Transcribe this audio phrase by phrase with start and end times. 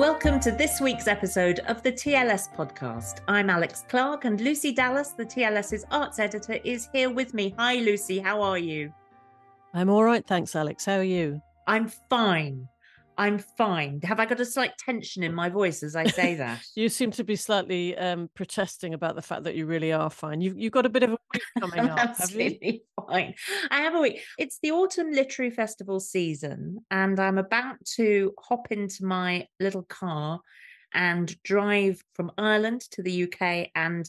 [0.00, 3.18] Welcome to this week's episode of the TLS podcast.
[3.28, 7.54] I'm Alex Clark and Lucy Dallas, the TLS's arts editor, is here with me.
[7.58, 8.18] Hi, Lucy.
[8.18, 8.94] How are you?
[9.74, 10.86] I'm all right, thanks, Alex.
[10.86, 11.42] How are you?
[11.66, 12.66] I'm fine.
[13.20, 14.00] I'm fine.
[14.04, 16.62] Have I got a slight tension in my voice as I say that?
[16.74, 20.40] you seem to be slightly um, protesting about the fact that you really are fine.
[20.40, 22.80] You've, you've got a bit of a week coming up, have you?
[23.06, 23.34] fine.
[23.70, 24.22] I have a week.
[24.38, 30.40] It's the Autumn Literary Festival season, and I'm about to hop into my little car
[30.94, 34.08] and drive from Ireland to the UK and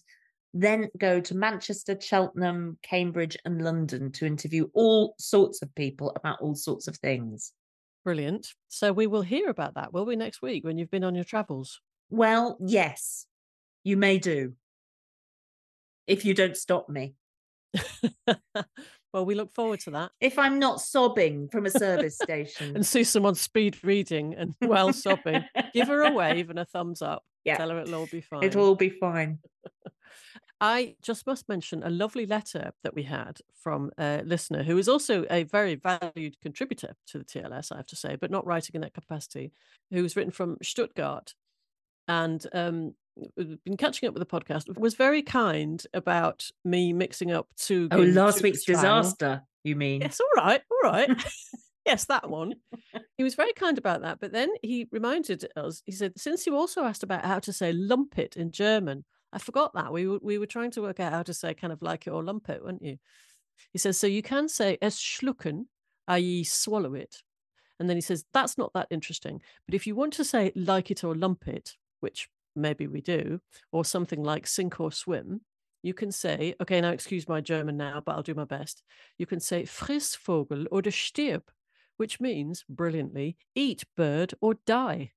[0.53, 6.40] then go to Manchester, Cheltenham, Cambridge, and London to interview all sorts of people about
[6.40, 7.52] all sorts of things.
[8.04, 8.48] Brilliant.
[8.68, 11.24] So we will hear about that, will we, next week when you've been on your
[11.24, 11.80] travels?
[12.09, 13.25] Well, yes,
[13.84, 14.53] you may do.
[16.08, 17.14] If you don't stop me.
[19.14, 20.12] well, we look forward to that.
[20.20, 24.94] If I'm not sobbing from a service station and see someone speed reading and while
[24.94, 27.24] sobbing, give her a wave and a thumbs up.
[27.46, 27.58] Yeah.
[27.58, 28.44] Tell her it'll all be fine.
[28.44, 29.40] It'll all be fine.
[30.62, 34.88] I just must mention a lovely letter that we had from a listener who is
[34.88, 38.76] also a very valued contributor to the TLS, I have to say, but not writing
[38.76, 39.54] in that capacity,
[39.90, 41.34] who was written from Stuttgart
[42.08, 42.94] and um,
[43.36, 47.88] been catching up with the podcast, was very kind about me mixing up two.
[47.92, 50.02] Oh, last week's disaster, you mean?
[50.02, 51.10] Yes, all right, all right.
[51.88, 52.54] yes, that one.
[53.18, 54.20] He was very kind about that.
[54.20, 57.74] But then he reminded us, he said, since you also asked about how to say
[57.74, 59.94] lumpet in German, I forgot that.
[59.94, 62.12] We were, we were trying to work out how to say kind of like it
[62.12, 62.97] or lump it, weren't you?
[63.72, 65.66] He says, so you can say es schlucken,
[66.08, 67.18] i.e., swallow it.
[67.80, 69.42] And then he says, that's not that interesting.
[69.66, 73.40] But if you want to say like it or lump it, which maybe we do,
[73.72, 75.42] or something like sink or swim,
[75.84, 78.84] you can say, okay, now excuse my German now, but I'll do my best.
[79.18, 81.44] You can say friss Vogel oder stirb,
[81.98, 85.12] which means brilliantly, eat bird or die.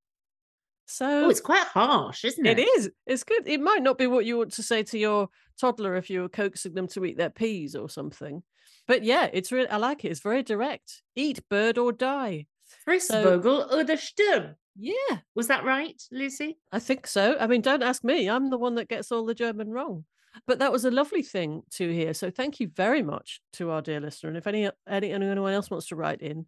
[0.86, 2.58] So oh, it's quite harsh, isn't it?
[2.58, 2.90] It is.
[3.06, 3.46] It's good.
[3.46, 5.28] It might not be what you want to say to your
[5.58, 8.42] toddler if you were coaxing them to eat their peas or something.
[8.86, 10.10] But yeah, it's really I like it.
[10.10, 11.02] It's very direct.
[11.16, 12.46] Eat bird or die.
[12.86, 14.54] Frissvogel so, oder stirb.
[14.76, 15.18] Yeah.
[15.34, 16.58] Was that right, Lucy?
[16.72, 17.36] I think so.
[17.38, 18.28] I mean, don't ask me.
[18.28, 20.04] I'm the one that gets all the German wrong.
[20.46, 22.12] But that was a lovely thing to hear.
[22.12, 24.30] So thank you very much to our dear listener.
[24.30, 26.46] And if any, any anyone else wants to write in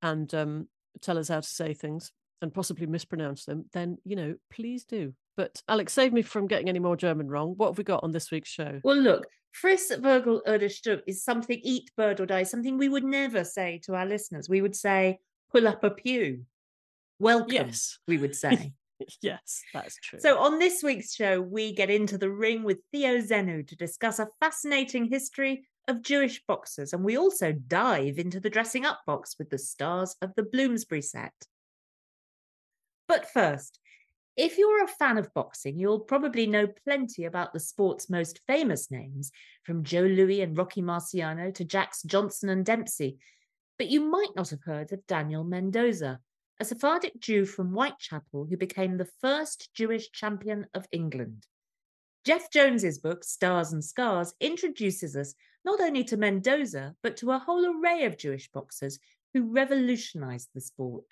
[0.00, 0.68] and um,
[1.00, 2.12] tell us how to say things,
[2.42, 5.14] and possibly mispronounce them, then, you know, please do.
[5.36, 7.54] But Alex, save me from getting any more German wrong.
[7.56, 8.80] What have we got on this week's show?
[8.82, 9.26] Well, look,
[9.62, 9.90] Friss
[10.46, 14.06] oder Stub is something, eat bird or die, something we would never say to our
[14.06, 14.48] listeners.
[14.48, 15.18] We would say,
[15.52, 16.44] pull up a pew.
[17.18, 17.98] Welcome, yes.
[18.06, 18.72] we would say.
[19.22, 20.20] yes, that's true.
[20.20, 24.18] So, on this week's show, we get into the ring with Theo Zenou to discuss
[24.18, 29.36] a fascinating history of Jewish boxers, and we also dive into the dressing up box
[29.38, 31.32] with the stars of the Bloomsbury set.
[33.08, 33.78] But first,
[34.36, 38.90] if you're a fan of boxing, you'll probably know plenty about the sport's most famous
[38.90, 39.32] names,
[39.62, 43.18] from Joe Louis and Rocky Marciano to Jack Johnson and Dempsey.
[43.78, 46.20] But you might not have heard of Daniel Mendoza,
[46.60, 51.46] a Sephardic Jew from Whitechapel who became the first Jewish champion of England.
[52.24, 57.38] Jeff Jones's book, Stars and Scars, introduces us not only to Mendoza, but to a
[57.38, 58.98] whole array of Jewish boxers
[59.32, 61.04] who revolutionized the sport.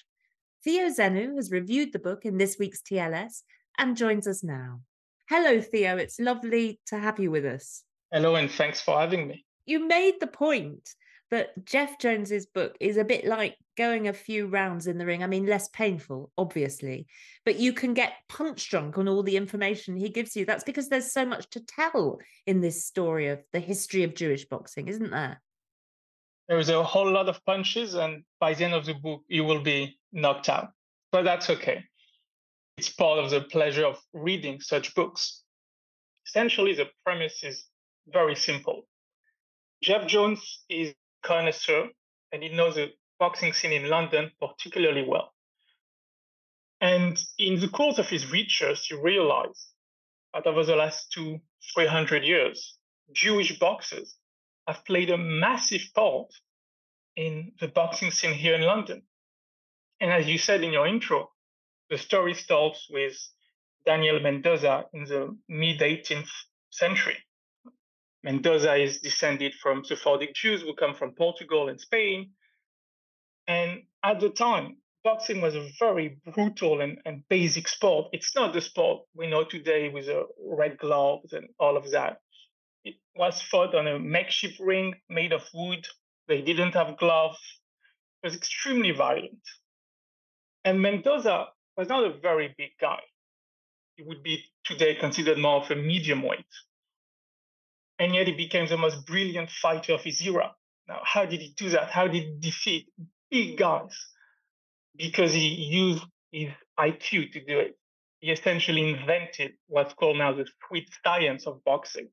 [0.65, 3.43] Theo Zenou has reviewed the book in this week's TLS
[3.77, 4.81] and joins us now.
[5.29, 5.99] Hello, Theo.
[5.99, 7.83] It's lovely to have you with us.
[8.11, 9.45] Hello, and thanks for having me.
[9.67, 10.89] You made the point
[11.31, 15.23] that Jeff Jones's book is a bit like going a few rounds in the ring.
[15.23, 17.09] I mean, less painful, obviously,
[17.45, 20.47] but you can get punch drunk on all the information he gives you.
[20.47, 24.47] That's because there's so much to tell in this story of the history of Jewish
[24.47, 25.43] boxing, isn't there?
[26.49, 29.45] There is a whole lot of punches, and by the end of the book, you
[29.45, 30.71] will be knocked out.
[31.13, 31.85] But that's okay.
[32.79, 35.43] It's part of the pleasure of reading such books.
[36.27, 37.67] Essentially, the premise is
[38.09, 38.87] very simple.
[39.83, 41.89] Jeff Jones is a connoisseur
[42.33, 45.33] and he knows the boxing scene in London particularly well.
[46.81, 49.69] And in the course of his research, he realized
[50.33, 51.41] that over the last two,
[51.75, 52.77] 300 years,
[53.13, 54.17] Jewish boxers
[54.67, 56.33] have played a massive part
[57.17, 59.03] in the boxing scene here in London.
[60.05, 61.31] And as you said in your intro,
[61.89, 63.17] the story starts with
[63.87, 66.29] Daniel Mendoza in the mid 18th
[66.69, 67.17] century.
[68.23, 72.33] Mendoza is descended from Sephardic Jews who come from Portugal and Spain.
[73.49, 78.09] And at the time, boxing was a very brutal and, and basic sport.
[78.13, 82.19] It's not the sport we know today with a red gloves and all of that.
[82.85, 85.87] It was fought on a makeshift ring made of wood.
[86.29, 87.41] They didn't have gloves.
[88.23, 89.41] It was extremely violent.
[90.65, 91.47] And Mendoza
[91.77, 93.01] was not a very big guy.
[93.97, 96.47] He would be today considered more of a medium weight
[97.99, 100.55] and yet he became the most brilliant fighter of his era.
[100.89, 101.91] Now, how did he do that?
[101.91, 102.89] How did he defeat
[103.31, 103.95] big guys?
[104.97, 107.79] Because he used his IQ to do it.
[108.21, 112.09] He essentially invented what's called now the sweet science of boxing,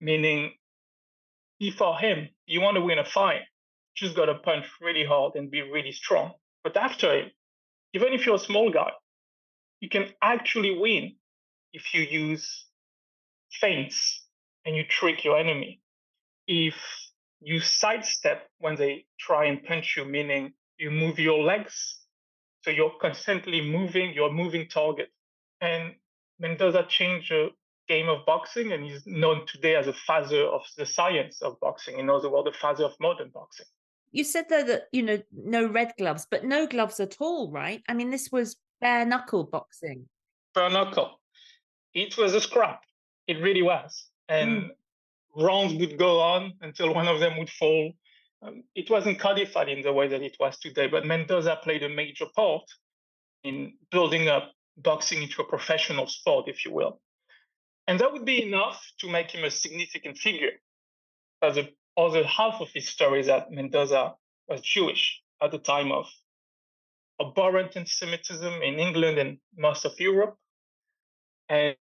[0.00, 0.52] meaning
[1.58, 3.42] before him, you want to win a fight,
[3.96, 6.32] just got to punch really hard and be really strong.
[6.62, 7.30] But after him,
[7.94, 8.90] even if you're a small guy,
[9.80, 11.14] you can actually win
[11.72, 12.66] if you use
[13.60, 14.26] feints
[14.66, 15.80] and you trick your enemy.
[16.46, 16.74] If
[17.40, 22.00] you sidestep when they try and punch you, meaning you move your legs,
[22.62, 25.10] so you're constantly moving, you're moving target.
[25.60, 25.94] And
[26.40, 27.50] Mendoza changed the
[27.88, 31.98] game of boxing and he's known today as a father of the science of boxing,
[31.98, 33.66] in other words, the father of modern boxing.
[34.14, 37.82] You said though that, you know, no red gloves, but no gloves at all, right?
[37.88, 40.08] I mean, this was bare knuckle boxing.
[40.54, 41.20] Bare knuckle.
[41.92, 42.80] It was a scrap.
[43.26, 44.70] It really was and mm.
[45.36, 47.92] rounds would go on until one of them would fall.
[48.42, 51.88] Um, it wasn't codified in the way that it was today, but Mendoza played a
[51.88, 52.64] major part
[53.42, 57.00] in building up boxing into a professional sport, if you will.
[57.86, 60.52] And that would be enough to make him a significant figure.
[61.42, 64.14] As the other half of his story is that Mendoza
[64.48, 66.06] was Jewish at the time of
[67.20, 70.36] abhorrent anti-Semitism in England and most of Europe.
[71.48, 71.76] And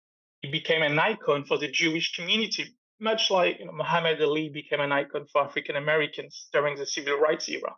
[0.41, 4.79] he became an icon for the Jewish community, much like you know, Muhammad Ali became
[4.79, 7.75] an icon for African Americans during the civil rights era.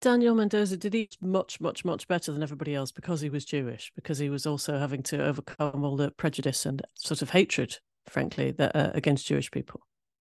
[0.00, 3.90] Daniel Mendoza did he much, much, much better than everybody else because he was Jewish,
[3.96, 8.52] because he was also having to overcome all the prejudice and sort of hatred, frankly,
[8.52, 9.80] that uh, against Jewish people.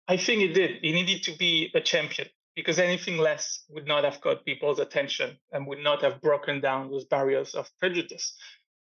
[0.07, 0.77] I think he did.
[0.81, 5.38] He needed to be a champion because anything less would not have caught people's attention
[5.51, 8.36] and would not have broken down those barriers of prejudice.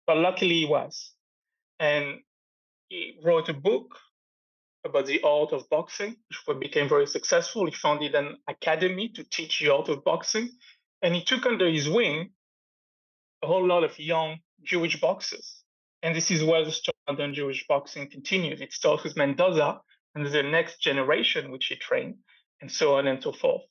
[0.06, 1.12] But luckily, he was.
[1.80, 2.19] And
[2.89, 3.98] he wrote a book
[4.86, 7.66] about the art of boxing, which became very successful.
[7.66, 10.51] He founded an academy to teach the art of boxing,
[11.01, 12.29] and he took under his wing
[13.44, 15.63] a whole lot of young Jewish boxers.
[16.03, 18.62] And this is where the story of Jewish boxing continues.
[18.62, 19.82] It starts with Mendoza
[20.15, 22.15] and the next generation, which he trained,
[22.62, 23.62] and so on and so forth.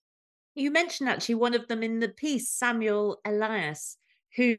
[0.54, 3.96] You mentioned actually one of them in the piece, Samuel Elias,
[4.36, 4.56] who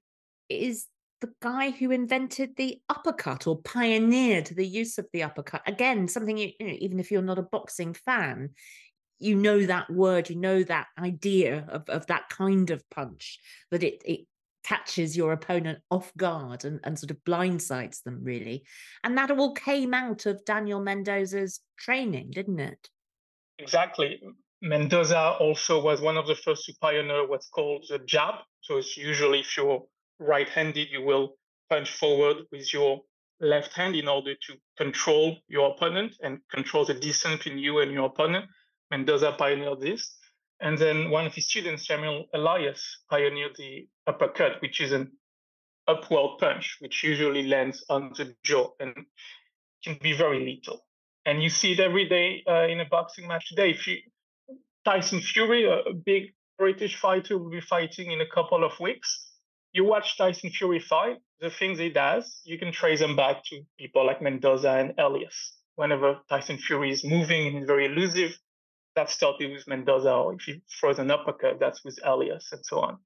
[0.49, 0.87] is
[1.21, 5.61] the guy who invented the uppercut or pioneered the use of the uppercut.
[5.65, 8.49] Again, something you, you know, even if you're not a boxing fan,
[9.19, 13.39] you know that word, you know that idea of, of that kind of punch,
[13.71, 14.27] that it, it
[14.65, 18.65] catches your opponent off guard and, and sort of blindsides them, really.
[19.03, 22.89] And that all came out of Daniel Mendoza's training, didn't it?
[23.59, 24.19] Exactly.
[24.61, 28.35] Mendoza also was one of the first to pioneer what's called the jab.
[28.61, 29.83] So it's usually if you're
[30.19, 31.35] right-handed, you will
[31.69, 33.01] punch forward with your
[33.39, 37.91] left hand in order to control your opponent and control the distance between you and
[37.91, 38.45] your opponent.
[38.89, 40.17] Mendoza pioneered this.
[40.61, 45.11] And then one of his students, Samuel Elias, pioneered the uppercut, which is an
[45.87, 48.93] upward punch, which usually lands on the jaw and
[49.83, 50.85] can be very lethal.
[51.25, 53.71] And you see it every day uh, in a boxing match today.
[53.71, 53.97] If you
[54.83, 59.25] Tyson Fury, a, big British fighter, will be fighting in a couple of weeks
[59.75, 63.61] you watch Tyson Fury fight, the things he does, you can trace them back to
[63.77, 65.57] people like Mendoza and Elias.
[65.75, 68.39] Whenever Tyson Fury is moving and very elusive,
[68.95, 72.79] that's started with Mendoza, or if he throws an uppercut, that's with Elias, and so
[72.79, 72.99] on.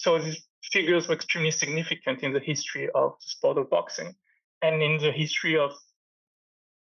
[0.00, 4.14] So these figures were extremely significant in the history of the sport of boxing
[4.62, 5.72] and in the history of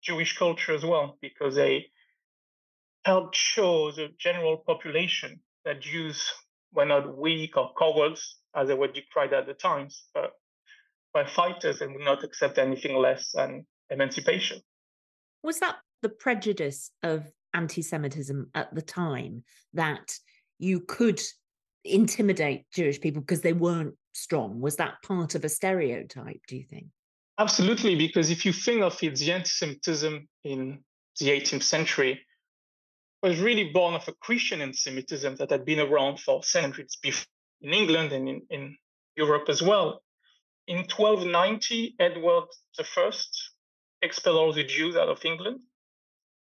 [0.03, 1.87] Jewish culture as well, because they
[3.05, 6.29] helped show the general population that Jews
[6.73, 10.33] were not weak or cowards, as they were decried at the times, but
[11.15, 14.61] were fighters and would not accept anything less than emancipation.
[15.45, 20.19] Was that the prejudice of anti Semitism at the time that
[20.59, 21.21] you could
[21.85, 24.61] intimidate Jewish people because they weren't strong?
[24.61, 26.87] Was that part of a stereotype, do you think?
[27.39, 30.79] Absolutely, because if you think of it, the anti Semitism in
[31.21, 32.21] the 18th century
[33.23, 37.27] was really born of a Christian anti Semitism that had been around for centuries before
[37.65, 38.77] in England and in, in
[39.17, 40.03] Europe as well.
[40.67, 42.45] In 1290, Edward
[42.79, 43.11] I
[44.03, 45.61] expelled all the Jews out of England,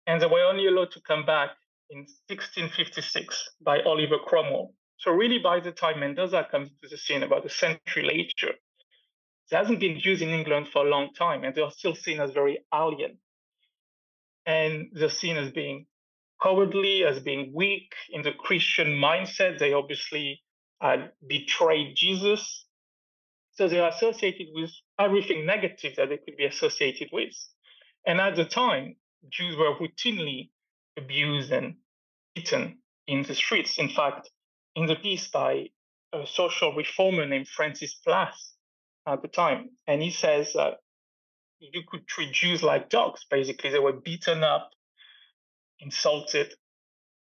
[0.07, 1.51] and they were only allowed to come back
[1.91, 4.75] in 1656 by Oliver Cromwell.
[5.03, 9.57] So, really, by the time Mendoza comes to the scene about a century later, it
[9.57, 12.31] hasn't been used in England for a long time, and they are still seen as
[12.31, 13.19] very alien.
[14.47, 15.87] And they're seen as being
[16.41, 19.59] cowardly, as being weak in the Christian mindset.
[19.59, 20.41] They obviously
[20.81, 22.65] had betrayed Jesus.
[23.55, 27.35] So they're associated with everything negative that they could be associated with.
[28.07, 28.95] And at the time,
[29.29, 30.51] Jews were routinely
[30.97, 31.75] abused and
[32.37, 32.79] beaten
[33.09, 33.79] in the streets.
[33.79, 34.31] In fact,
[34.75, 35.69] in the piece by
[36.13, 38.55] a social reformer named Francis Place
[39.07, 40.79] at the time, and he says that
[41.61, 43.25] you could treat Jews like dogs.
[43.31, 44.71] Basically, they were beaten up,
[45.81, 46.55] insulted.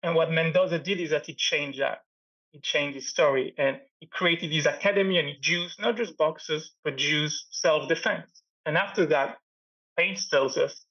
[0.02, 1.98] And what Mendoza did is that he changed that.
[2.52, 6.72] He changed his story and he created his academy and he Jews, not just boxers,
[6.82, 8.42] but Jews self defense.
[8.66, 9.36] And after that,
[9.96, 10.84] Place tells us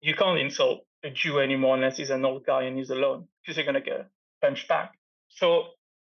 [0.00, 3.56] you can't insult a Jew anymore unless he's an old guy and he's alone because
[3.56, 4.08] you're going to get
[4.40, 4.92] punched back.
[5.30, 5.64] So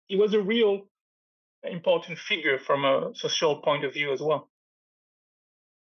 [0.07, 0.81] he was a real
[1.63, 4.49] important figure from a social point of view as well.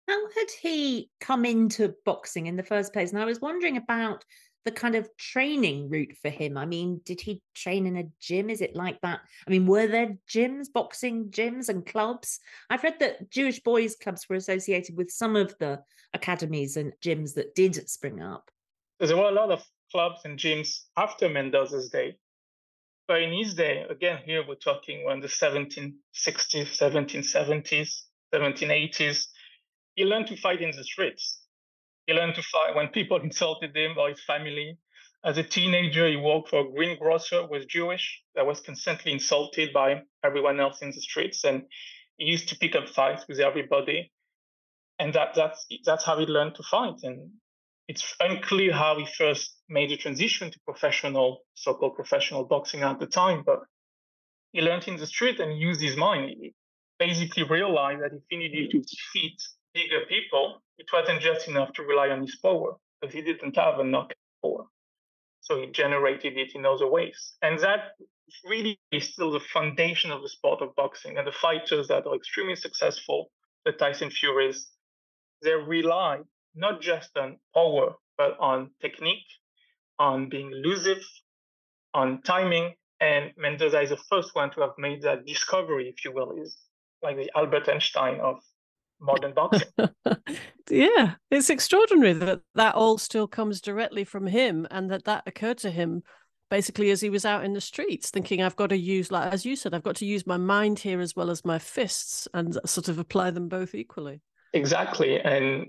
[0.07, 3.11] How had he come into boxing in the first place?
[3.11, 4.23] And I was wondering about
[4.65, 6.57] the kind of training route for him?
[6.57, 8.49] I mean, did he train in a gym?
[8.49, 9.21] Is it like that?
[9.47, 12.39] I mean, were there gyms, boxing gyms and clubs?
[12.69, 15.81] I've read that Jewish boys' clubs were associated with some of the
[16.13, 18.49] academies and gyms that did spring up.
[18.99, 22.17] There were a lot of clubs and gyms after Mendoza's day.
[23.09, 29.25] But in his day, again, here we're talking when the 1760s, 1770s, 1780s,
[29.95, 31.39] he learned to fight in the streets
[32.09, 34.77] he learned to fight when people insulted him or his family.
[35.23, 40.01] As a teenager, he worked for a greengrocer, was Jewish, that was constantly insulted by
[40.23, 41.43] everyone else in the streets.
[41.43, 41.63] And
[42.17, 44.11] he used to pick up fights with everybody.
[44.97, 46.95] And that, that's, that's how he learned to fight.
[47.03, 47.29] And
[47.87, 52.99] it's unclear how he first made a transition to professional, so called professional boxing at
[52.99, 53.43] the time.
[53.45, 53.59] But
[54.51, 56.35] he learned in the street and used his mind.
[56.39, 56.53] He
[56.97, 59.37] basically realized that if he needed to defeat
[59.73, 63.79] bigger people, it wasn't just enough to rely on his power because he didn't have
[63.79, 64.65] a knockout power.
[65.41, 67.33] So he generated it in other ways.
[67.41, 67.91] And that
[68.45, 71.17] really is still the foundation of the sport of boxing.
[71.17, 73.31] And the fighters that are extremely successful,
[73.65, 74.67] the Tyson Furies,
[75.41, 76.19] they rely
[76.55, 79.25] not just on power, but on technique,
[79.99, 81.03] on being elusive,
[81.93, 82.73] on timing.
[83.01, 86.57] And Mendoza is the first one to have made that discovery, if you will, is
[87.01, 88.39] like the Albert Einstein of
[88.99, 89.69] modern boxing.
[90.69, 95.57] yeah, it's extraordinary that that all still comes directly from him and that that occurred
[95.59, 96.03] to him
[96.49, 99.45] basically as he was out in the streets thinking I've got to use like as
[99.45, 102.57] you said I've got to use my mind here as well as my fists and
[102.65, 104.21] sort of apply them both equally.
[104.53, 105.67] Exactly and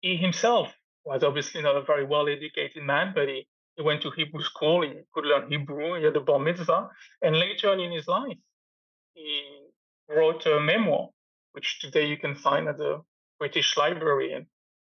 [0.00, 0.72] he himself
[1.04, 4.82] was obviously not a very well educated man but he, he went to Hebrew school
[4.82, 6.88] he could learn Hebrew he had a bar mitzvah
[7.22, 8.38] and later on in his life
[9.14, 9.60] he
[10.08, 11.08] wrote a memoir
[11.52, 13.00] which today you can find at the
[13.38, 14.32] British Library.
[14.32, 14.46] And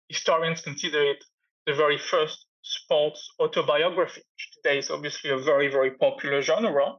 [0.09, 1.25] historians consider it
[1.67, 6.95] the very first sports autobiography, which today is obviously a very, very popular genre.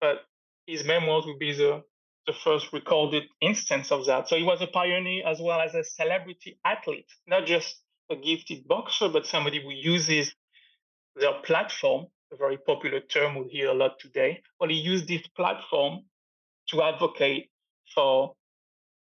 [0.00, 0.18] But
[0.66, 1.82] his memoirs would be the,
[2.26, 4.28] the first recorded instance of that.
[4.28, 8.66] So he was a pioneer as well as a celebrity athlete, not just a gifted
[8.66, 10.34] boxer, but somebody who uses
[11.16, 14.42] their platform, a very popular term we hear a lot today.
[14.60, 16.04] Well, he used this platform
[16.68, 17.50] to advocate
[17.94, 18.34] for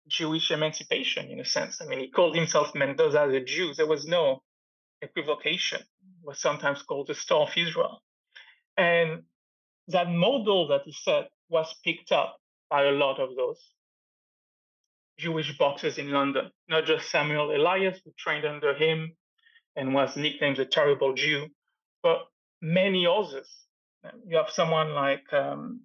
[0.08, 1.80] Jewish emancipation in a sense.
[1.80, 3.72] I mean, he called himself Mendoza a Jew.
[3.74, 4.42] There was no
[5.00, 5.80] equivocation.
[5.80, 8.02] It was sometimes called the Star of Israel.
[8.76, 9.22] And
[9.88, 12.38] that model that he set was picked up
[12.70, 13.60] by a lot of those
[15.18, 19.16] Jewish boxers in London, not just Samuel Elias, who trained under him
[19.76, 21.48] and was nicknamed the terrible Jew,
[22.02, 22.26] but
[22.60, 23.48] many others.
[24.26, 25.82] You have someone like um,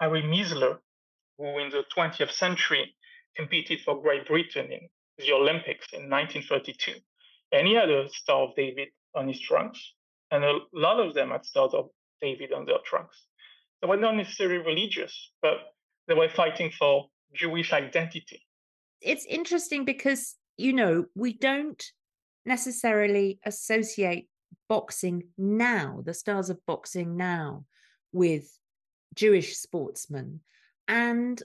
[0.00, 0.78] Harry Mizler,
[1.38, 2.94] who in the 20th century
[3.36, 6.94] competed for Great Britain in the Olympics in 1932.
[7.52, 9.94] And he had a Star of David on his trunks.
[10.30, 13.26] And a lot of them had Star of David on their trunks.
[13.80, 15.58] They were not necessarily religious, but
[16.08, 18.42] they were fighting for Jewish identity.
[19.00, 21.82] It's interesting because, you know, we don't
[22.44, 24.28] necessarily associate
[24.68, 27.64] boxing now, the stars of boxing now,
[28.12, 28.50] with
[29.14, 30.40] Jewish sportsmen.
[30.88, 31.42] And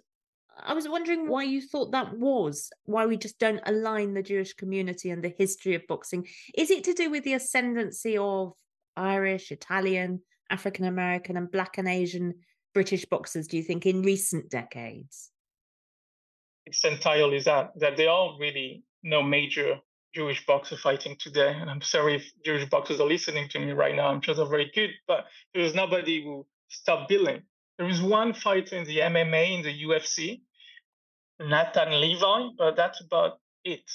[0.60, 4.54] I was wondering why you thought that was, why we just don't align the Jewish
[4.54, 6.28] community and the history of boxing.
[6.56, 8.54] Is it to do with the ascendancy of
[8.96, 12.34] Irish, Italian, African American, and Black and Asian
[12.74, 15.32] British boxers, do you think, in recent decades?
[16.68, 19.80] It's entirely that, that there are really no major
[20.14, 21.56] Jewish boxer fighting today.
[21.56, 24.08] And I'm sorry if Jewish boxers are listening to me right now.
[24.10, 27.44] I'm sure they're very good, but there's nobody who stopped billing.
[27.78, 30.42] There is one fighter in the MMA, in the UFC,
[31.40, 33.90] Nathan Levi, but that's about it.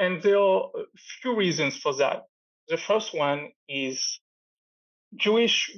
[0.00, 2.24] And there are a few reasons for that.
[2.66, 4.18] The first one is
[5.14, 5.70] Jewish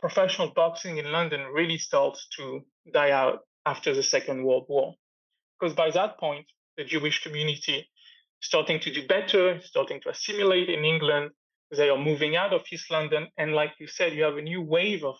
[0.00, 2.60] professional boxing in London really starts to
[2.92, 4.96] die out after the Second World War.
[5.60, 7.88] Because by that point, the Jewish community
[8.40, 11.30] starting to do better, starting to assimilate in England.
[11.76, 13.28] They are moving out of East London.
[13.36, 15.16] And like you said, you have a new wave of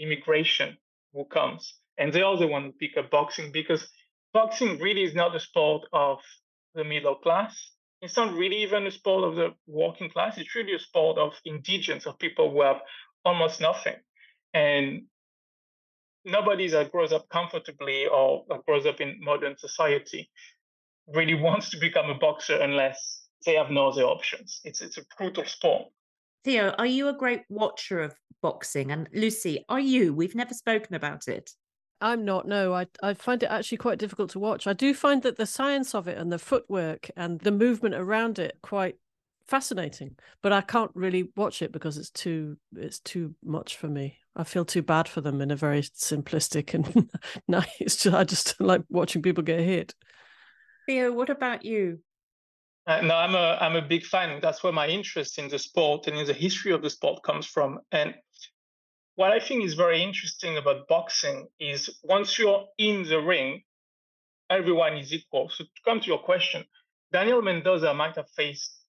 [0.00, 0.78] immigration
[1.12, 1.74] who comes.
[1.98, 3.86] And they are the one who pick up boxing because
[4.32, 6.18] boxing really is not a sport of
[6.74, 7.54] the middle class.
[8.00, 10.38] It's not really even a sport of the working class.
[10.38, 12.80] It's really a sport of indigents, of people who have
[13.24, 13.96] almost nothing.
[14.54, 15.02] And
[16.24, 20.30] nobody that grows up comfortably or grows up in modern society
[21.08, 24.60] really wants to become a boxer unless they have no other options.
[24.64, 25.88] It's it's a brutal sport.
[26.44, 28.90] Theo, are you a great watcher of boxing?
[28.90, 30.12] And Lucy, are you?
[30.12, 31.50] We've never spoken about it.
[32.00, 32.46] I'm not.
[32.46, 34.66] No, I I find it actually quite difficult to watch.
[34.66, 38.38] I do find that the science of it and the footwork and the movement around
[38.38, 38.96] it quite
[39.46, 44.18] fascinating, but I can't really watch it because it's too it's too much for me.
[44.34, 47.10] I feel too bad for them in a very simplistic and
[47.48, 48.06] nice.
[48.12, 49.94] I just like watching people get hit.
[50.86, 52.00] Theo, what about you?
[52.86, 54.40] Uh, no, I'm a I'm a big fan.
[54.42, 57.46] That's where my interest in the sport and in the history of the sport comes
[57.46, 57.78] from.
[57.92, 58.14] And
[59.14, 63.62] what I think is very interesting about boxing is once you're in the ring,
[64.50, 65.48] everyone is equal.
[65.50, 66.64] So to come to your question,
[67.12, 68.81] Daniel Mendoza might have faced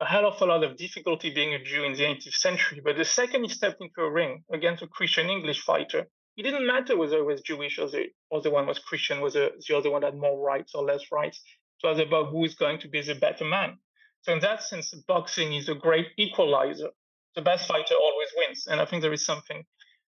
[0.00, 2.96] a hell of a lot of difficulty being a Jew in the 18th century, but
[2.96, 6.96] the second he stepped into a ring against a Christian English fighter, it didn't matter
[6.96, 10.16] whether it was Jewish or the other one was Christian, whether the other one had
[10.16, 11.42] more rights or less rights.
[11.82, 13.78] It was about who is going to be the better man.
[14.22, 16.90] So in that sense, boxing is a great equalizer.
[17.36, 19.64] The best fighter always wins, and I think there is something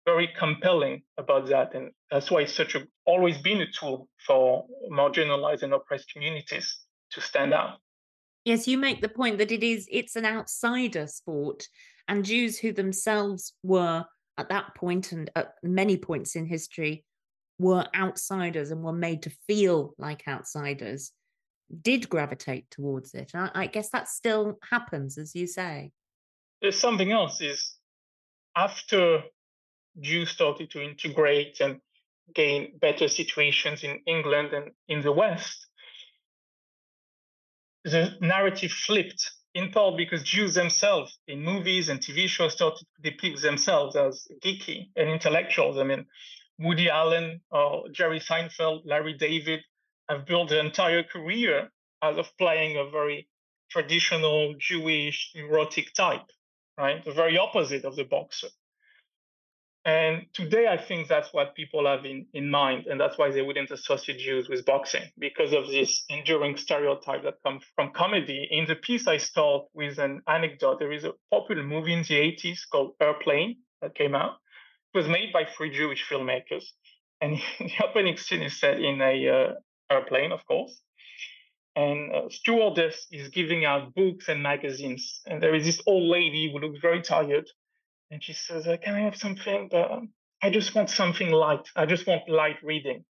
[0.06, 4.66] very compelling about that, and that's why it's such a always been a tool for
[4.92, 6.78] marginalized and oppressed communities
[7.12, 7.80] to stand out.
[8.46, 11.68] Yes, you make the point that it is it's an outsider sport,
[12.08, 14.06] and Jews who themselves were
[14.38, 17.06] at that point and at many points in history
[17.60, 21.12] were outsiders and were made to feel like outsiders
[21.82, 23.32] did gravitate towards it.
[23.34, 25.92] I, I guess that still happens, as you say.
[26.62, 27.76] There's something else is
[28.56, 29.24] after
[30.00, 31.80] Jews started to integrate and
[32.34, 35.68] gain better situations in England and in the West,
[37.84, 43.12] the narrative flipped in part because Jews themselves in movies and TV shows started to
[43.12, 45.78] depict themselves as geeky and intellectuals.
[45.78, 46.06] I mean,
[46.60, 49.62] Woody Allen or Jerry Seinfeld, Larry David
[50.10, 51.70] have built their entire career
[52.02, 53.28] out of playing a very
[53.70, 56.26] traditional Jewish neurotic type,
[56.78, 57.04] right?
[57.04, 58.50] The very opposite of the boxer.
[59.86, 62.86] And today, I think that's what people have in, in mind.
[62.88, 67.44] And that's why they wouldn't associate Jews with boxing because of this enduring stereotype that
[67.44, 68.48] comes from comedy.
[68.50, 70.80] In the piece, I start with an anecdote.
[70.80, 74.38] There is a popular movie in the 80s called Airplane that came out.
[74.94, 76.64] It was made by three Jewish filmmakers.
[77.20, 79.54] And the opening scene is set in a uh,
[79.94, 80.82] airplane, of course.
[81.76, 85.22] And uh, stewardess is giving out books and magazines.
[85.26, 87.50] And there is this old lady who looks very tired
[88.14, 89.70] and she says, uh, "Can I have something?
[89.72, 90.10] But um,
[90.42, 91.68] I just want something light.
[91.76, 93.04] I just want light reading."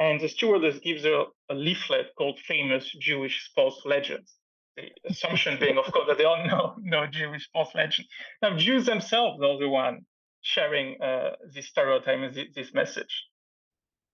[0.00, 4.34] And the stewardess gives her a leaflet called "Famous Jewish Sports Legends."
[4.76, 8.08] The assumption being, of course, that there are no no Jewish sports legends.
[8.42, 10.00] Now, Jews themselves are the one
[10.42, 13.24] sharing uh, this stereotype and this, this message.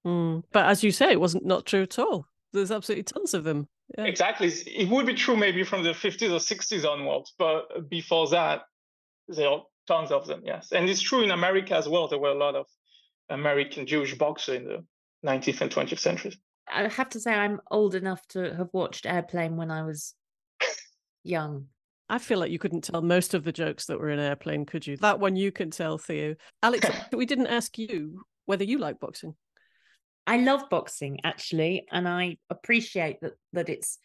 [0.06, 0.44] Mm.
[0.52, 2.26] But as you say, it wasn't not true at all.
[2.52, 3.68] There's absolutely tons of them.
[3.96, 4.04] Yeah.
[4.04, 4.48] Exactly.
[4.48, 8.62] It would be true maybe from the 50s or 60s onwards, but before that,
[9.28, 10.42] they are tons of them.
[10.44, 12.06] Yes, and it's true in America as well.
[12.06, 12.66] There were a lot of
[13.28, 14.84] American Jewish boxers in the
[15.26, 16.36] 19th and 20th centuries.
[16.72, 20.14] I have to say, I'm old enough to have watched Airplane when I was
[21.24, 21.66] young.
[22.08, 24.86] I feel like you couldn't tell most of the jokes that were in Airplane, could
[24.86, 24.96] you?
[24.98, 26.36] That one you can tell, Theo.
[26.62, 29.34] Alex, we didn't ask you whether you like boxing.
[30.26, 33.98] I love boxing actually, and I appreciate that that it's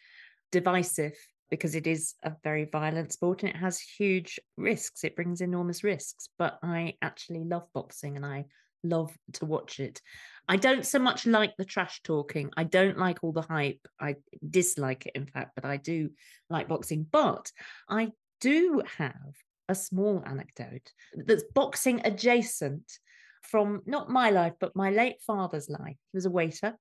[0.50, 1.14] divisive
[1.50, 5.04] because it is a very violent sport and it has huge risks.
[5.04, 8.46] It brings enormous risks, but I actually love boxing and I
[8.82, 10.00] love to watch it.
[10.48, 12.50] I don't so much like the trash talking.
[12.56, 13.86] I don't like all the hype.
[14.00, 14.16] I
[14.48, 16.10] dislike it, in fact, but I do
[16.48, 17.06] like boxing.
[17.10, 17.50] But
[17.88, 19.34] I do have
[19.68, 22.98] a small anecdote that's boxing adjacent
[23.42, 25.96] from not my life, but my late father's life.
[26.12, 26.76] He was a waiter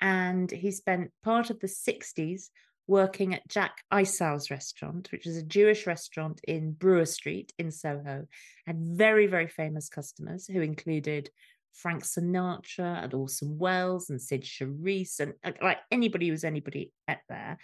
[0.00, 2.48] and he spent part of the 60s
[2.86, 8.26] working at Jack Isow's restaurant, which is a Jewish restaurant in Brewer Street in Soho,
[8.66, 11.30] had very, very famous customers who included
[11.72, 17.20] Frank Sinatra and Orson Welles and Cyd Charisse and like anybody who was anybody at
[17.28, 17.58] there.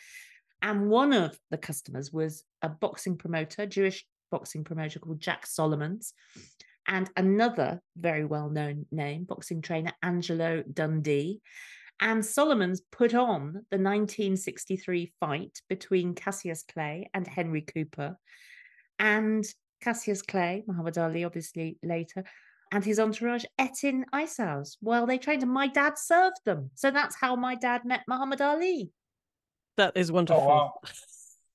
[0.63, 6.13] And one of the customers was a boxing promoter, Jewish boxing promoter called Jack Solomons,
[6.87, 11.41] and another very well known name, boxing trainer, Angelo Dundee.
[12.01, 18.17] And Solomons put on the 1963 fight between Cassius Clay and Henry Cooper.
[18.99, 19.45] And
[19.83, 22.25] Cassius Clay, Muhammad Ali, obviously later,
[22.73, 26.71] and his entourage ate in Isow's while they trained, and my dad served them.
[26.75, 28.91] So that's how my dad met Muhammad Ali.
[29.77, 30.43] That is wonderful.
[30.43, 30.75] Oh, wow.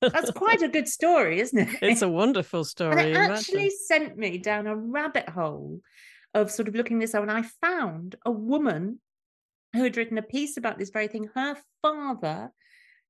[0.02, 1.78] That's quite a good story, isn't it?
[1.80, 3.00] It's a wonderful story.
[3.00, 5.80] And it actually sent me down a rabbit hole
[6.34, 9.00] of sort of looking this up, and I found a woman
[9.76, 11.30] who had written a piece about this very thing.
[11.34, 12.50] Her father,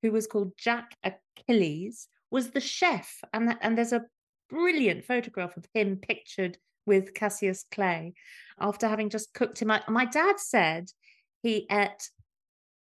[0.02, 4.05] who was called Jack Achilles, was the chef, and that, and there's a
[4.50, 8.14] brilliant photograph of him pictured with Cassius Clay
[8.61, 9.72] after having just cooked him.
[9.88, 10.90] My dad said
[11.42, 12.11] he ate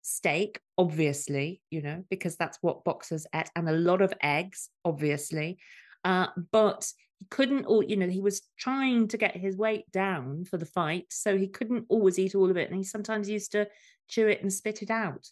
[0.02, 5.58] steak, obviously, you know, because that's what boxers ate, and a lot of eggs, obviously.
[6.04, 10.44] Uh, but he couldn't all you know he was trying to get his weight down
[10.44, 13.52] for the fight so he couldn't always eat all of it and he sometimes used
[13.52, 13.66] to
[14.08, 15.28] chew it and spit it out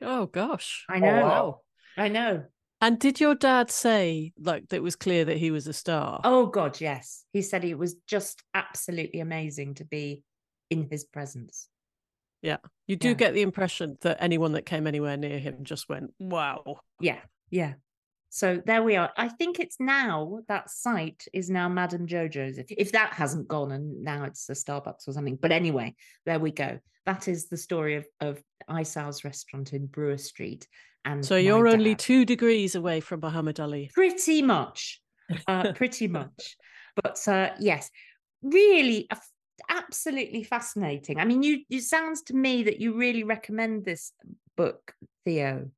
[0.00, 1.60] oh gosh i oh, know oh, wow.
[1.96, 2.44] i know
[2.82, 6.20] and did your dad say like that it was clear that he was a star?
[6.24, 7.24] Oh God, yes.
[7.32, 10.24] He said it was just absolutely amazing to be
[10.68, 11.68] in his presence.
[12.42, 12.56] Yeah.
[12.88, 13.14] You do yeah.
[13.14, 16.80] get the impression that anyone that came anywhere near him just went, wow.
[16.98, 17.20] Yeah.
[17.50, 17.74] Yeah.
[18.34, 19.10] So there we are.
[19.18, 22.56] I think it's now that site is now Madame Jojo's.
[22.56, 25.36] If, if that hasn't gone and now it's a Starbucks or something.
[25.36, 26.78] But anyway, there we go.
[27.04, 30.66] That is the story of, of Isow's restaurant in Brewer Street.
[31.04, 33.90] And so you're only two degrees away from Muhammad Ali.
[33.92, 35.02] Pretty much,
[35.46, 36.56] uh, pretty much.
[37.02, 37.90] But uh, yes,
[38.40, 39.10] really,
[39.68, 41.20] absolutely fascinating.
[41.20, 41.64] I mean, you.
[41.68, 44.12] It sounds to me that you really recommend this
[44.56, 44.94] book,
[45.26, 45.70] Theo.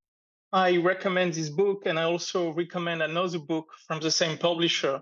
[0.54, 5.00] I recommend this book, and I also recommend another book from the same publisher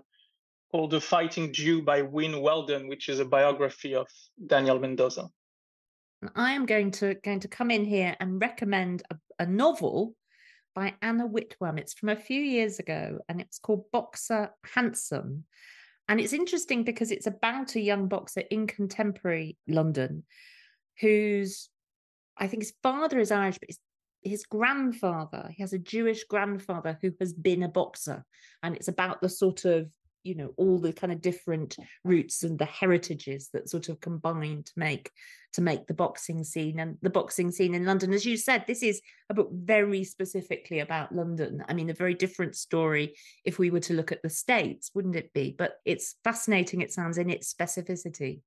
[0.71, 4.07] called The Fighting Jew by Win Weldon, which is a biography of
[4.47, 5.29] Daniel Mendoza.
[6.35, 10.15] I am going to going to come in here and recommend a, a novel
[10.73, 11.77] by Anna Whitwham.
[11.77, 15.43] It's from a few years ago and it's called Boxer Handsome.
[16.07, 20.23] And it's interesting because it's about a young boxer in contemporary London
[20.99, 21.69] whose,
[22.37, 23.79] I think his father is Irish, but his,
[24.23, 28.25] his grandfather, he has a Jewish grandfather who has been a boxer.
[28.61, 29.89] And it's about the sort of
[30.23, 34.63] you know all the kind of different roots and the heritages that sort of combine
[34.63, 35.11] to make
[35.51, 38.13] to make the boxing scene and the boxing scene in london.
[38.13, 41.63] As you said this is a book very specifically about london.
[41.67, 45.17] I mean a very different story if we were to look at the states wouldn't
[45.17, 45.53] it be?
[45.57, 48.41] But it's fascinating it sounds in its specificity.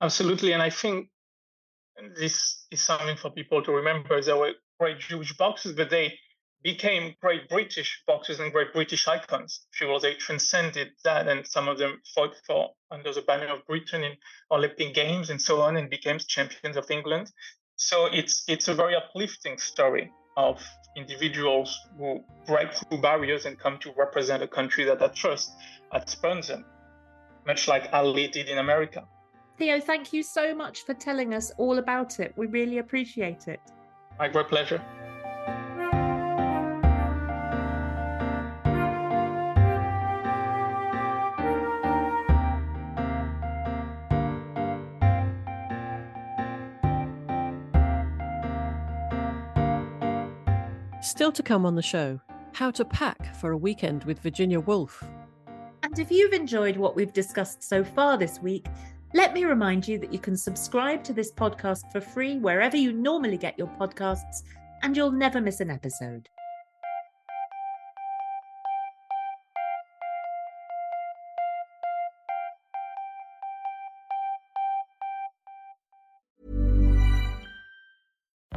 [0.00, 1.10] Absolutely and i think
[2.16, 6.06] this is something for people to remember there were great jewish boxers but they
[6.62, 9.66] became great British boxers and great British icons.
[9.72, 13.46] If you will, they transcended that, and some of them fought for under the banner
[13.46, 14.12] of Britain in
[14.50, 17.30] Olympic Games and so on, and became champions of England.
[17.76, 20.62] So it's it's a very uplifting story of
[20.96, 25.50] individuals who break through barriers and come to represent a country that at first
[25.90, 26.64] had spurned them,
[27.46, 29.06] much like Ali did in America.
[29.56, 32.32] Theo, thank you so much for telling us all about it.
[32.36, 33.60] We really appreciate it.
[34.20, 34.82] My great pleasure.
[51.00, 52.20] Still to come on the show
[52.52, 55.02] how to pack for a weekend with Virginia Woolf.
[55.82, 58.66] And if you've enjoyed what we've discussed so far this week,
[59.12, 62.92] let me remind you that you can subscribe to this podcast for free wherever you
[62.92, 64.42] normally get your podcasts,
[64.82, 66.28] and you'll never miss an episode.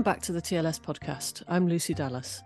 [0.00, 1.42] Welcome back to the TLS podcast.
[1.46, 2.42] I'm Lucy Dallas.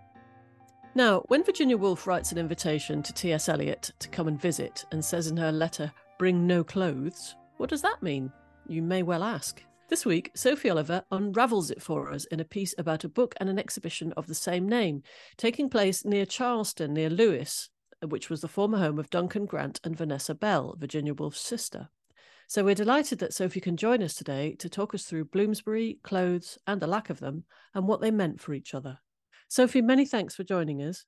[0.96, 3.48] Now, when Virginia Woolf writes an invitation to T.S.
[3.48, 7.80] Eliot to come and visit and says in her letter, bring no clothes, what does
[7.82, 8.32] that mean?
[8.66, 9.62] You may well ask.
[9.88, 13.48] This week, Sophie Oliver unravels it for us in a piece about a book and
[13.48, 15.04] an exhibition of the same name,
[15.36, 17.70] taking place near Charleston, near Lewes,
[18.04, 21.88] which was the former home of Duncan Grant and Vanessa Bell, Virginia Woolf's sister.
[22.48, 26.58] So we're delighted that Sophie can join us today to talk us through Bloomsbury, clothes,
[26.66, 28.98] and the lack of them, and what they meant for each other.
[29.48, 31.04] Sophie, many thanks for joining us.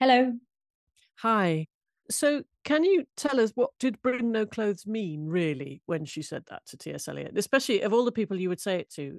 [0.00, 0.32] Hello.
[1.16, 1.66] Hi.
[2.10, 6.44] So, can you tell us what did bring no clothes mean really when she said
[6.50, 7.08] that to T.S.
[7.08, 9.18] Eliot, especially of all the people you would say it to?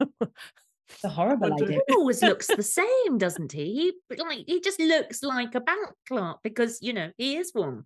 [0.00, 1.80] It's a horrible idea.
[1.88, 3.92] He always looks the same, doesn't he?
[4.10, 7.84] He like he just looks like a bank clerk because you know he is one.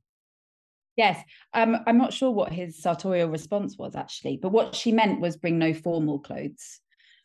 [0.96, 1.20] Yes,
[1.52, 5.36] um, I'm not sure what his sartorial response was actually, but what she meant was
[5.36, 6.80] bring no formal clothes.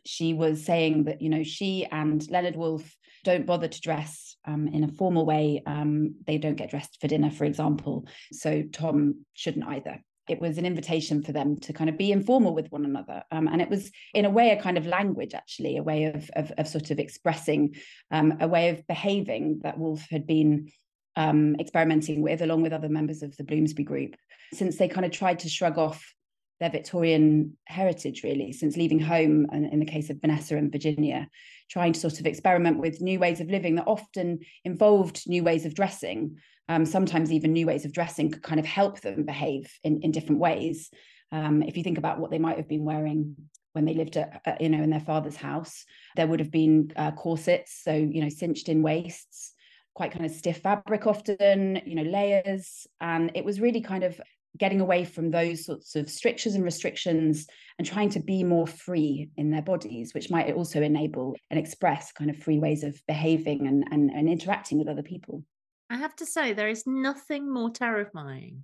[0.06, 4.68] She was saying that you know she and Leonard Woolf don't bother to dress um,
[4.68, 5.62] in a formal way.
[5.66, 8.08] Um, they don't get dressed for dinner, for example.
[8.32, 10.02] So Tom shouldn't either.
[10.28, 13.48] It was an invitation for them to kind of be informal with one another, um,
[13.48, 16.52] and it was in a way a kind of language, actually, a way of of,
[16.58, 17.76] of sort of expressing,
[18.12, 20.72] um, a way of behaving that Woolf had been
[21.20, 24.16] um, experimenting with, along with other members of the Bloomsbury group,
[24.54, 26.16] since they kind of tried to shrug off
[26.62, 31.28] their Victorian heritage, really, since leaving home, and in the case of Vanessa and Virginia,
[31.70, 35.66] trying to sort of experiment with new ways of living that often involved new ways
[35.66, 36.38] of dressing.
[36.70, 40.12] Um, sometimes even new ways of dressing could kind of help them behave in, in
[40.12, 40.90] different ways.
[41.34, 43.36] Um, if you think about what they might have been wearing
[43.74, 45.84] when they lived at, you know, in their father's house,
[46.16, 49.54] there would have been uh, corsets, so you know, cinched in waists,
[50.00, 52.88] quite kind of stiff fabric often, you know, layers.
[53.02, 54.18] And it was really kind of
[54.58, 57.46] getting away from those sorts of strictures and restrictions
[57.78, 62.14] and trying to be more free in their bodies, which might also enable and express
[62.14, 65.44] kind of free ways of behaving and, and, and interacting with other people.
[65.90, 68.64] I have to say, there is nothing more terrifying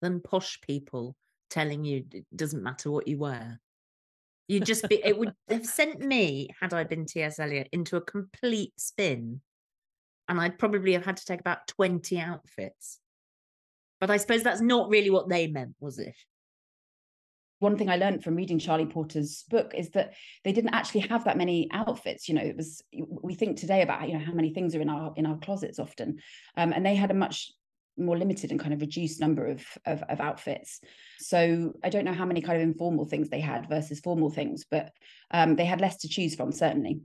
[0.00, 1.16] than posh people
[1.50, 3.60] telling you it doesn't matter what you wear.
[4.46, 7.40] You'd just be, it would have sent me, had I been T.S.
[7.40, 9.40] Eliot, into a complete spin
[10.28, 12.98] and I'd probably have had to take about 20 outfits.
[14.00, 16.14] But I suppose that's not really what they meant, was it?
[17.60, 20.14] One thing I learned from reading Charlie Porter's book is that
[20.44, 22.28] they didn't actually have that many outfits.
[22.28, 24.88] You know, it was we think today about you know how many things are in
[24.88, 26.18] our in our closets often,
[26.56, 27.50] um, and they had a much
[27.98, 30.80] more limited and kind of reduced number of, of, of outfits.
[31.18, 34.64] So I don't know how many kind of informal things they had versus formal things,
[34.70, 34.92] but
[35.30, 37.00] um, they had less to choose from certainly.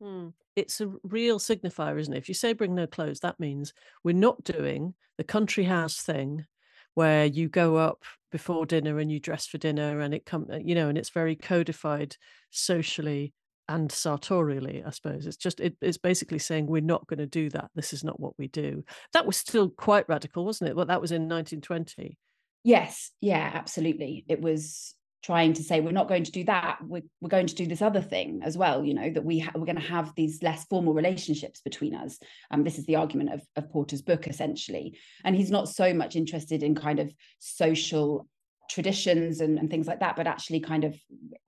[0.00, 0.28] Hmm.
[0.56, 2.18] It's a real signifier, isn't it?
[2.18, 6.46] If you say bring no clothes, that means we're not doing the country house thing
[6.94, 10.56] where you go up before dinner and you dress for dinner and it come uh,
[10.56, 12.16] you know and it's very codified
[12.50, 13.32] socially
[13.68, 15.26] and sartorially i suppose.
[15.26, 17.70] It's just it, it's basically saying we're not going to do that.
[17.74, 18.84] This is not what we do.
[19.12, 20.76] That was still quite radical wasn't it?
[20.76, 22.16] Well that was in 1920
[22.64, 23.10] yes.
[23.20, 24.24] Yeah absolutely.
[24.28, 26.78] It was trying to say we're not going to do that.
[26.82, 29.52] We're, we're going to do this other thing as well you know that we ha-
[29.54, 32.18] we're going to have these less formal relationships between us.
[32.50, 34.98] Um, this is the argument of, of porter's book essentially.
[35.24, 38.26] And he's not so much interested in kind of social
[38.70, 40.96] traditions and, and things like that but actually kind of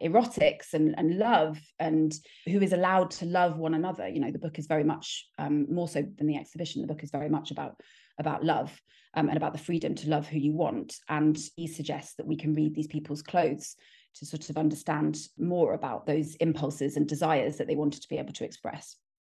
[0.03, 2.13] erotics and, and love and
[2.47, 4.09] who is allowed to love one another.
[4.09, 6.83] You know the book is very much um, more so than the exhibition.
[6.83, 7.77] The book is very much about
[8.23, 8.81] about love
[9.15, 10.97] um, and about the freedom to love who you want.
[11.09, 13.77] And he suggests that we can read these people's clothes
[14.15, 18.19] to sort of understand more about those impulses and desires that they wanted to be
[18.19, 18.97] able to express.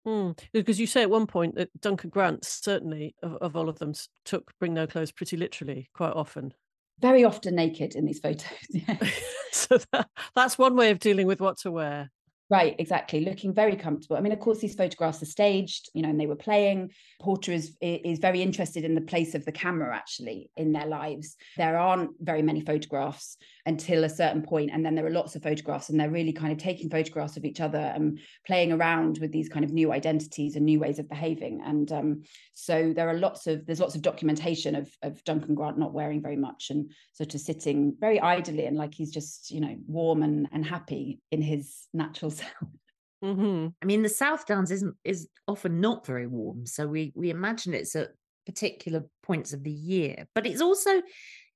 [0.08, 0.38] Mm.
[0.52, 3.94] Because you say at one point that Duncan Grant, certainly of, of all of them,
[4.26, 6.54] took Bring No Clothes pretty literally quite often.
[7.00, 8.48] Very often naked in these photos.
[9.52, 12.12] so that, that's one way of dealing with what to wear.
[12.54, 13.22] Right, exactly.
[13.22, 14.16] Looking very comfortable.
[14.16, 16.92] I mean, of course, these photographs are staged, you know, and they were playing.
[17.20, 21.36] Porter is is very interested in the place of the camera actually in their lives.
[21.58, 25.42] There aren't very many photographs until a certain point, and then there are lots of
[25.42, 29.32] photographs, and they're really kind of taking photographs of each other and playing around with
[29.32, 31.60] these kind of new identities and new ways of behaving.
[31.66, 32.22] And um,
[32.54, 36.22] so there are lots of there's lots of documentation of of Duncan Grant not wearing
[36.22, 40.22] very much and sort of sitting very idly and like he's just you know warm
[40.22, 42.72] and and happy in his natural self.
[43.24, 43.68] Mm-hmm.
[43.82, 47.74] I mean, the South Downs isn't is often not very warm, so we we imagine
[47.74, 48.10] it's at
[48.46, 50.28] particular points of the year.
[50.36, 51.02] But it's also, you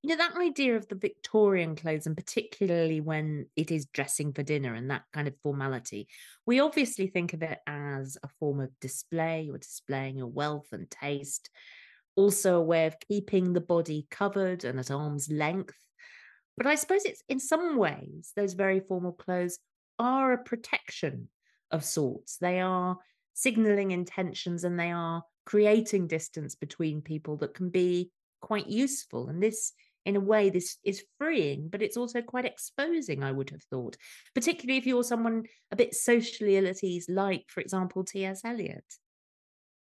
[0.10, 4.74] know, that idea of the Victorian clothes, and particularly when it is dressing for dinner
[4.74, 6.08] and that kind of formality,
[6.46, 10.90] we obviously think of it as a form of display or displaying your wealth and
[10.90, 11.50] taste.
[12.16, 15.76] Also, a way of keeping the body covered and at arm's length.
[16.56, 19.60] But I suppose it's in some ways, those very formal clothes
[20.00, 21.30] are a protection
[21.72, 22.38] of sorts.
[22.38, 22.98] They are
[23.34, 29.30] signaling intentions and they are creating distance between people that can be quite useful.
[29.30, 29.74] And this,
[30.06, 33.98] in a way, this is freeing, but it's also quite exposing, I would have thought,
[34.34, 38.42] particularly if you're someone a bit socially ill at ease, like, for example, T.S.
[38.44, 38.86] Eliot.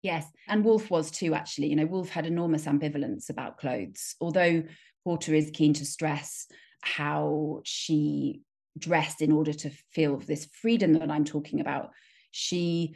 [0.04, 1.68] Yes, and Woolf was too, actually.
[1.68, 4.64] You know, Woolf had enormous ambivalence about clothes, although
[5.04, 6.48] Porter is keen to stress
[6.82, 8.42] how she
[8.78, 11.92] dressed in order to feel this freedom that I'm talking about.
[12.32, 12.96] She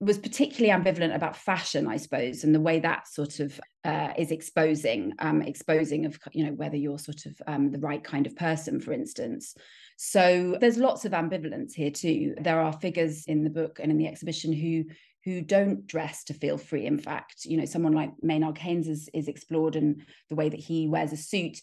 [0.00, 4.30] was particularly ambivalent about fashion, I suppose, and the way that sort of uh, is
[4.30, 8.34] exposing, um, exposing of you know whether you're sort of um, the right kind of
[8.34, 9.54] person, for instance.
[9.98, 12.34] So there's lots of ambivalence here too.
[12.40, 14.84] There are figures in the book and in the exhibition who
[15.24, 16.86] who don't dress to feel free.
[16.86, 20.58] In fact, you know, someone like Maynard Keynes is, is explored in the way that
[20.58, 21.60] he wears a suit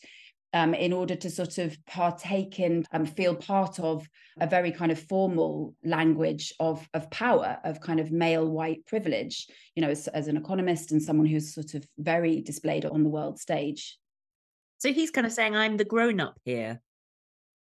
[0.53, 4.07] um, in order to sort of partake in and feel part of
[4.39, 9.47] a very kind of formal language of, of power, of kind of male white privilege,
[9.75, 13.09] you know, as, as an economist and someone who's sort of very displayed on the
[13.09, 13.97] world stage.
[14.77, 16.81] So he's kind of saying, I'm the grown up here.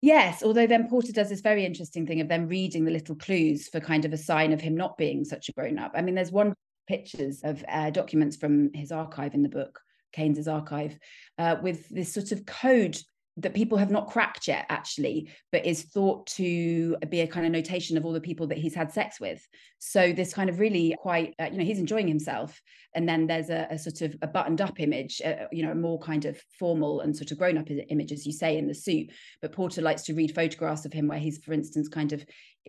[0.02, 3.69] Yes, although then Porter does this very interesting thing of them reading the little clues
[3.69, 5.93] for kind of a sign of him not being such a grown up.
[5.96, 6.54] I mean, there's one
[6.88, 9.80] pictures of uh, documents from his archive in the book
[10.13, 10.97] Keynes's archive,
[11.38, 12.97] uh, with this sort of code
[13.38, 17.52] that people have not cracked yet, actually, but is thought to be a kind of
[17.52, 19.43] notation of all the people that he's had sex with.
[19.80, 22.62] So this kind of really quite, uh, you know, he's enjoying himself,
[22.93, 25.76] and then there's a, a sort of a buttoned up image, uh, you know, a
[25.76, 28.76] more kind of formal and sort of grown up image, as you say, in the
[28.76, 29.12] suit.
[29.41, 32.23] But Porter likes to read photographs of him where he's, for instance, kind of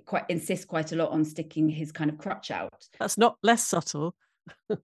[0.06, 2.86] quite insists quite a lot on sticking his kind of crutch out.
[2.98, 4.14] That's not less subtle.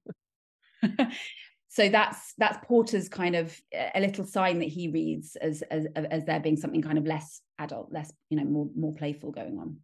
[1.70, 3.56] so that's that's porter's kind of
[3.94, 7.40] a little sign that he reads as as as there being something kind of less
[7.58, 9.76] adult less you know more more playful going on.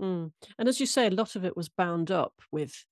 [0.00, 0.32] Mm.
[0.58, 2.84] and as you say a lot of it was bound up with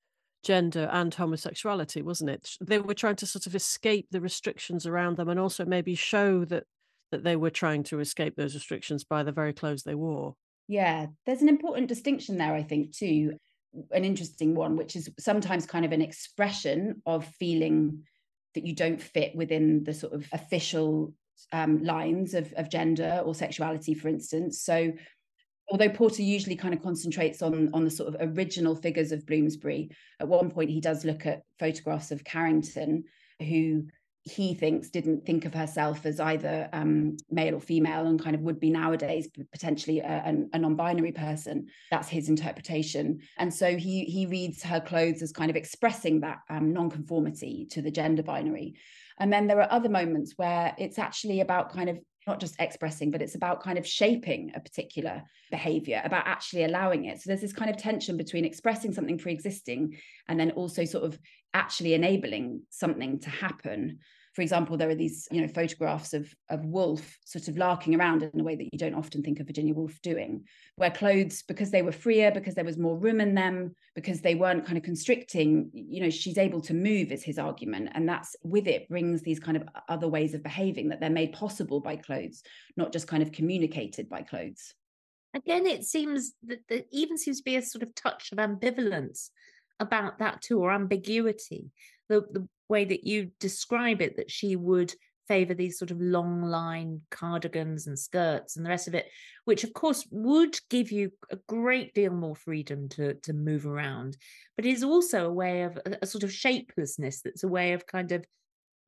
[0.44, 2.56] gender and homosexuality wasn't it?
[2.60, 6.44] They were trying to sort of escape the restrictions around them and also maybe show
[6.44, 6.64] that
[7.12, 10.36] that they were trying to escape those restrictions by the very clothes they wore.
[10.68, 13.38] Yeah there's an important distinction there i think too
[13.92, 18.02] an interesting one which is sometimes kind of an expression of feeling
[18.56, 21.14] that you don't fit within the sort of official
[21.52, 24.62] um, lines of, of gender or sexuality, for instance.
[24.62, 24.92] So
[25.70, 29.90] although Porter usually kind of concentrates on on the sort of original figures of Bloomsbury,
[30.20, 33.04] at one point he does look at photographs of Carrington,
[33.38, 33.86] who
[34.26, 38.42] he thinks didn't think of herself as either um, male or female and kind of
[38.42, 41.68] would be nowadays potentially a, a, non-binary person.
[41.92, 43.20] That's his interpretation.
[43.38, 47.80] And so he he reads her clothes as kind of expressing that um, non-conformity to
[47.80, 48.74] the gender binary.
[49.18, 53.10] And then there are other moments where it's actually about kind of not just expressing,
[53.10, 57.20] but it's about kind of shaping a particular behavior, about actually allowing it.
[57.20, 59.96] So there's this kind of tension between expressing something pre existing
[60.28, 61.18] and then also sort of
[61.54, 63.98] actually enabling something to happen
[64.36, 68.22] for example, there are these, you know, photographs of of Woolf sort of larking around
[68.22, 71.70] in a way that you don't often think of Virginia Woolf doing, where clothes, because
[71.70, 74.84] they were freer, because there was more room in them, because they weren't kind of
[74.84, 77.88] constricting, you know, she's able to move, is his argument.
[77.94, 81.32] And that's with it brings these kind of other ways of behaving that they're made
[81.32, 82.42] possible by clothes,
[82.76, 84.74] not just kind of communicated by clothes.
[85.32, 89.30] Again, it seems that there even seems to be a sort of touch of ambivalence
[89.80, 91.70] about that too, or ambiguity.
[92.08, 94.94] The, the way that you describe it that she would
[95.28, 99.08] favor these sort of long line cardigans and skirts and the rest of it
[99.44, 104.16] which of course would give you a great deal more freedom to to move around
[104.56, 107.88] but is also a way of a, a sort of shapelessness that's a way of
[107.88, 108.24] kind of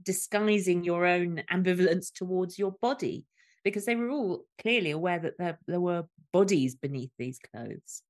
[0.04, 3.24] disguising your own ambivalence towards your body
[3.64, 8.02] because they were all clearly aware that there, there were bodies beneath these clothes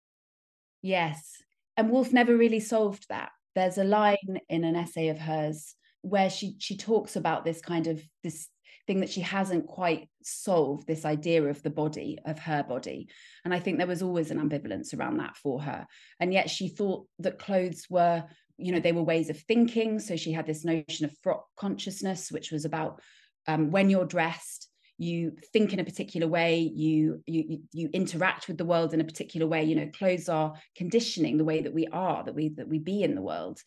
[0.82, 1.42] Yes.
[1.76, 3.30] And Woolf never really solved that.
[3.55, 7.86] There's a line in an essay of hers where she she talks about this kind
[7.86, 8.49] of this
[8.86, 13.09] thing that she hasn't quite solved this idea of the body of her body.
[13.44, 15.86] And i think there was always an ambivalence around that for her.
[16.20, 18.24] And yet she thought that clothes were
[18.57, 19.99] you know they were ways of thinking.
[20.01, 23.01] So she had this notion of frock consciousness which was about
[23.46, 24.67] um, when you're dressed
[24.99, 29.05] you think in a particular way you, you you interact with the world in a
[29.05, 32.68] particular way you know clothes are conditioning the way that we are that we that
[32.68, 33.61] we be in the world.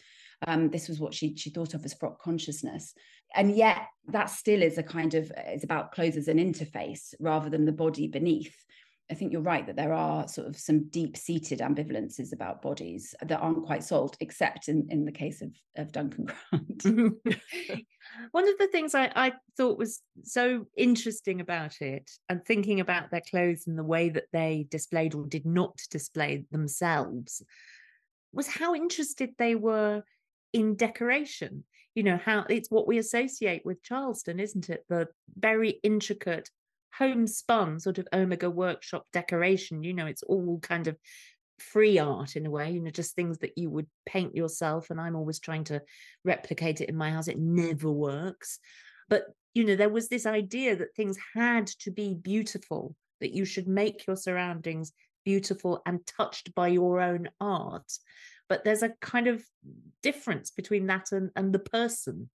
[0.47, 2.93] Um, this was what she she thought of as frock consciousness.
[3.34, 3.77] And yet
[4.09, 7.71] that still is a kind of is about clothes as an interface rather than the
[7.71, 8.55] body beneath
[9.12, 13.14] I think you're right that there are sort of some deep seated ambivalences about bodies
[13.22, 16.78] that aren't quite solved, except in, in the case of, of Duncan Grant.
[16.78, 17.32] Mm-hmm.
[18.32, 23.12] One of the things I, I thought was so interesting about it and thinking about
[23.12, 27.43] their clothes and the way that they displayed or did not display themselves
[28.32, 30.03] was how interested they were
[30.53, 31.66] in decoration.
[31.95, 34.86] You know, how it's what we associate with Charleston, isn't it?
[34.88, 36.49] The very intricate
[36.97, 40.97] homespun sort of omega workshop decoration you know it's all kind of
[41.59, 44.99] free art in a way you know just things that you would paint yourself and
[44.99, 45.79] i'm always trying to
[46.23, 48.59] replicate it in my house it never works.
[49.09, 53.45] But you know there was this idea that things had to be beautiful that you
[53.45, 54.93] should make your surroundings
[55.25, 57.91] beautiful and touched by your own art.
[58.49, 59.43] But there's a kind of
[60.01, 62.29] difference between that and, and the person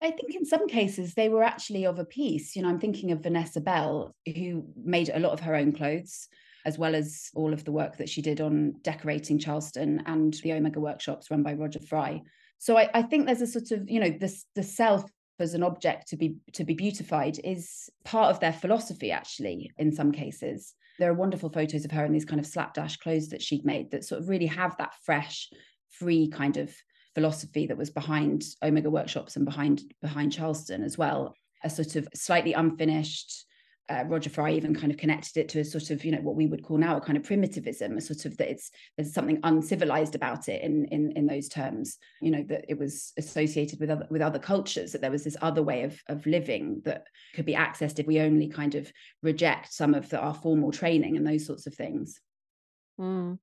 [0.00, 2.54] I think in some cases they were actually of a piece.
[2.54, 6.28] You know, I'm thinking of Vanessa Bell, who made a lot of her own clothes,
[6.64, 10.52] as well as all of the work that she did on decorating Charleston and the
[10.52, 12.22] Omega workshops run by Roger Fry.
[12.58, 15.04] So I, I think there's a sort of, you know, this the self
[15.40, 19.92] as an object to be to be beautified is part of their philosophy, actually, in
[19.92, 20.74] some cases.
[20.98, 23.92] There are wonderful photos of her in these kind of slapdash clothes that she'd made
[23.92, 25.48] that sort of really have that fresh,
[25.90, 26.74] free kind of
[27.18, 31.34] philosophy that was behind Omega workshops and behind behind Charleston as well.
[31.64, 33.44] A sort of slightly unfinished.
[33.88, 36.36] Uh, Roger Fry even kind of connected it to a sort of, you know, what
[36.36, 39.40] we would call now a kind of primitivism, a sort of that it's there's something
[39.42, 41.98] uncivilized about it in in in those terms.
[42.20, 45.38] You know that it was associated with other with other cultures, that there was this
[45.42, 47.04] other way of of living that
[47.34, 48.92] could be accessed if we only kind of
[49.24, 52.20] reject some of the, our formal training and those sorts of things.
[53.00, 53.38] Mm.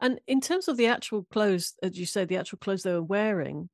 [0.00, 3.02] And in terms of the actual clothes, as you say, the actual clothes they were
[3.02, 3.68] wearing,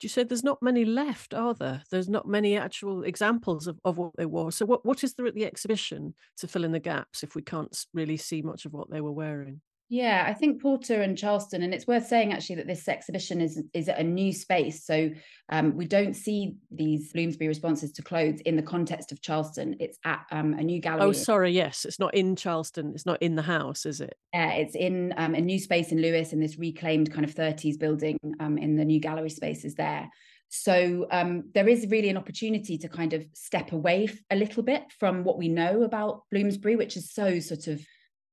[0.00, 1.82] you say there's not many left, are there?
[1.90, 4.52] There's not many actual examples of, of what they wore.
[4.52, 7.42] So what, what is there at the exhibition to fill in the gaps if we
[7.42, 9.60] can't really see much of what they were wearing?
[9.90, 13.62] Yeah, I think Porter and Charleston, and it's worth saying actually that this exhibition is
[13.72, 14.84] is at a new space.
[14.84, 15.10] So
[15.48, 19.76] um, we don't see these Bloomsbury responses to clothes in the context of Charleston.
[19.80, 21.06] It's at um, a new gallery.
[21.06, 22.92] Oh, sorry, yes, it's not in Charleston.
[22.94, 24.14] It's not in the house, is it?
[24.34, 27.78] Yeah, it's in um, a new space in Lewes in this reclaimed kind of 30s
[27.78, 30.10] building um, in the new gallery spaces there.
[30.50, 34.84] So um, there is really an opportunity to kind of step away a little bit
[34.98, 37.80] from what we know about Bloomsbury, which is so sort of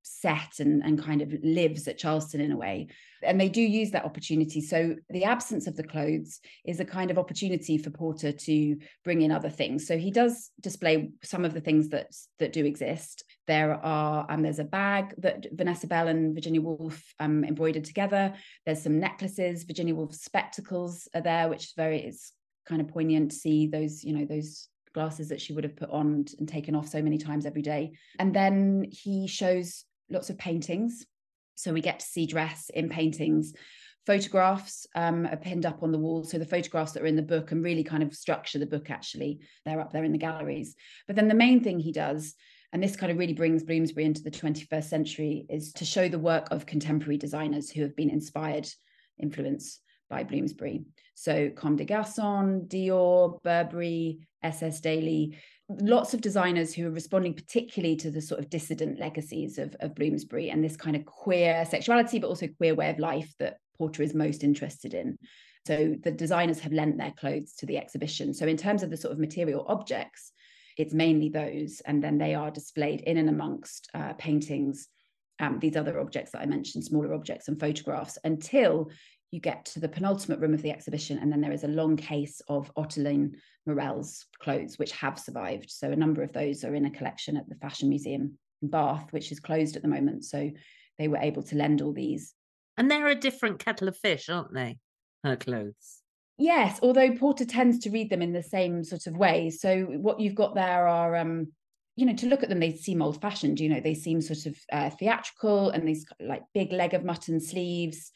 [0.05, 2.87] set and, and kind of lives at Charleston in a way.
[3.23, 4.61] And they do use that opportunity.
[4.61, 9.23] So the absence of the clothes is a kind of opportunity for Porter to bring
[9.23, 9.87] in other things.
[9.87, 13.23] So he does display some of the things that that do exist.
[13.47, 18.33] There are um, there's a bag that Vanessa Bell and Virginia Woolf um, embroidered together.
[18.65, 19.63] There's some necklaces.
[19.63, 22.31] Virginia Woolf's spectacles are there, which is very it's
[22.67, 25.89] kind of poignant to see those you know those glasses that she would have put
[25.91, 27.91] on and taken off so many times every day.
[28.17, 31.05] And then he shows lots of paintings.
[31.55, 33.53] So we get to see dress in paintings.
[34.05, 36.23] Photographs um, are pinned up on the wall.
[36.23, 38.91] So the photographs that are in the book and really kind of structure the book,
[38.91, 40.75] actually, they're up there in the galleries.
[41.07, 42.35] But then the main thing he does,
[42.71, 46.19] and this kind of really brings Bloomsbury into the 21st century, is to show the
[46.19, 48.67] work of contemporary designers who have been inspired,
[49.19, 50.83] influenced by Bloomsbury.
[51.15, 55.37] So Comme des Garçons, Dior, Burberry, SS Daley,
[55.69, 59.95] lots of designers who are responding particularly to the sort of dissident legacies of, of
[59.95, 64.03] Bloomsbury and this kind of queer sexuality, but also queer way of life that Porter
[64.03, 65.17] is most interested in.
[65.65, 68.33] So the designers have lent their clothes to the exhibition.
[68.33, 70.31] So in terms of the sort of material objects,
[70.77, 74.87] it's mainly those, and then they are displayed in and amongst uh, paintings,
[75.39, 78.91] um, these other objects that I mentioned, smaller objects and photographs, until
[79.31, 81.97] you get to the penultimate room of the exhibition, and then there is a long
[81.97, 83.33] case of Ottoline
[83.65, 85.69] Morrell's clothes, which have survived.
[85.69, 89.11] So a number of those are in a collection at the Fashion Museum in Bath,
[89.11, 90.25] which is closed at the moment.
[90.25, 90.51] So
[90.97, 92.33] they were able to lend all these.
[92.77, 94.77] And they're a different kettle of fish, aren't they?
[95.23, 96.01] Her clothes.
[96.37, 99.49] Yes, although Porter tends to read them in the same sort of way.
[99.49, 101.47] So what you've got there are um,
[101.95, 103.59] you know, to look at them, they seem old fashioned.
[103.59, 107.39] You know, they seem sort of uh, theatrical and these like big leg of mutton
[107.39, 108.11] sleeves.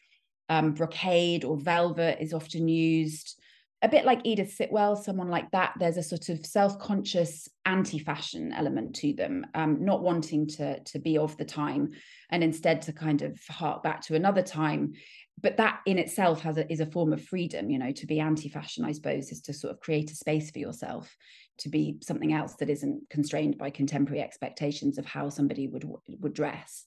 [0.50, 3.40] Um, brocade or velvet is often used.
[3.82, 5.74] A bit like Edith Sitwell, someone like that.
[5.80, 11.18] There's a sort of self-conscious anti-fashion element to them, um, not wanting to to be
[11.18, 11.92] of the time,
[12.30, 14.94] and instead to kind of hark back to another time.
[15.42, 17.70] But that in itself has a, is a form of freedom.
[17.70, 20.60] You know, to be anti-fashion, I suppose, is to sort of create a space for
[20.60, 21.16] yourself
[21.60, 25.86] to be something else that isn't constrained by contemporary expectations of how somebody would
[26.20, 26.86] would dress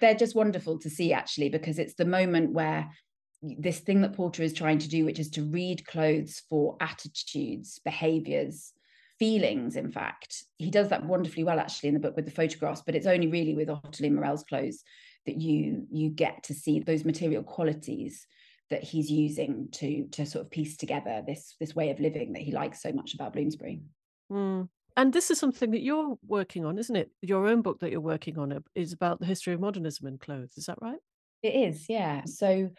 [0.00, 2.90] they're just wonderful to see actually because it's the moment where
[3.42, 7.80] this thing that porter is trying to do which is to read clothes for attitudes
[7.84, 8.72] behaviors
[9.18, 12.82] feelings in fact he does that wonderfully well actually in the book with the photographs
[12.84, 14.82] but it's only really with ottoline morrell's clothes
[15.26, 18.26] that you you get to see those material qualities
[18.70, 22.42] that he's using to to sort of piece together this this way of living that
[22.42, 23.82] he likes so much about bloomsbury
[24.30, 24.68] Mm.
[24.98, 27.12] And this is something that you're working on, isn't it?
[27.22, 30.54] Your own book that you're working on is about the history of modernism in clothes.
[30.56, 30.98] Is that right?
[31.40, 32.22] It is, yeah.
[32.24, 32.70] So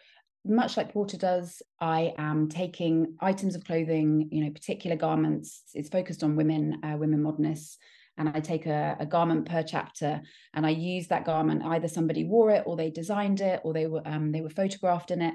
[0.44, 5.62] much like Porter does, I am taking items of clothing, you know, particular garments.
[5.72, 7.78] It's focused on women, uh, women modernists,
[8.18, 10.20] and I take a, a, garment per chapter,
[10.52, 11.62] and I use that garment.
[11.64, 15.10] Either somebody wore it, or they designed it, or they were um, they were photographed
[15.10, 15.34] in it.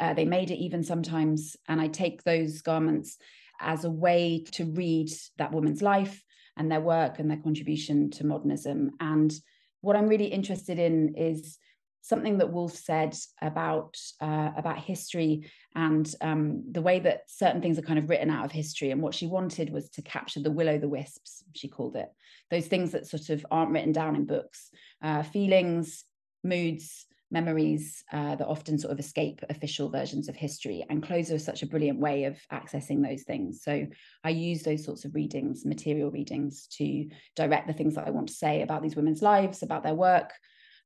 [0.00, 3.18] Uh, they made it even sometimes, and I take those garments
[3.62, 6.22] as a way to read that woman's life
[6.56, 8.90] and their work and their contribution to modernism.
[9.00, 9.32] And
[9.80, 11.58] what I'm really interested in is
[12.02, 17.78] something that Woolf said about uh, about history and um, the way that certain things
[17.78, 18.90] are kind of written out of history.
[18.90, 22.08] And what she wanted was to capture the will o' the wisps, she called it,
[22.50, 24.70] those things that sort of aren't written down in books,
[25.02, 26.04] uh, feelings,
[26.44, 30.84] moods, memories uh, that often sort of escape official versions of history.
[30.88, 33.62] And clothes are such a brilliant way of accessing those things.
[33.62, 33.86] So
[34.22, 38.28] I use those sorts of readings, material readings, to direct the things that I want
[38.28, 40.32] to say about these women's lives, about their work.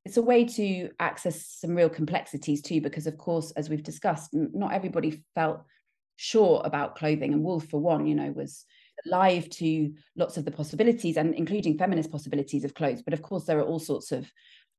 [0.05, 4.31] It's a way to access some real complexities too, because of course, as we've discussed,
[4.33, 5.63] not everybody felt
[6.15, 7.33] sure about clothing.
[7.33, 8.65] And Woolf, for one, you know, was
[9.05, 13.03] alive to lots of the possibilities and including feminist possibilities of clothes.
[13.03, 14.31] But of course, there are all sorts of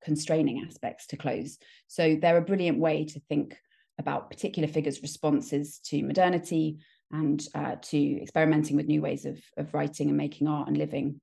[0.04, 1.58] constraining aspects to close.
[1.88, 3.58] So they're a brilliant way to think
[4.00, 6.78] about particular figures' responses to modernity
[7.12, 11.22] and uh, to experimenting with new ways of, of writing and making art and living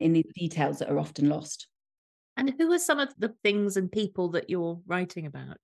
[0.00, 1.66] in the details that are often lost.
[2.36, 5.58] And who are some of the things and people that you're writing about?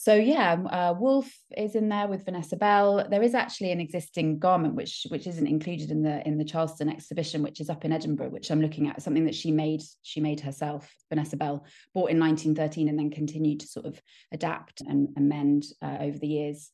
[0.00, 3.06] So yeah, uh, Woolf is in there with Vanessa Bell.
[3.10, 6.88] There is actually an existing garment which which isn't included in the in the Charleston
[6.88, 9.02] exhibition, which is up in Edinburgh, which I'm looking at.
[9.02, 13.60] Something that she made she made herself, Vanessa Bell, bought in 1913 and then continued
[13.60, 14.00] to sort of
[14.32, 16.70] adapt and amend uh, over the years.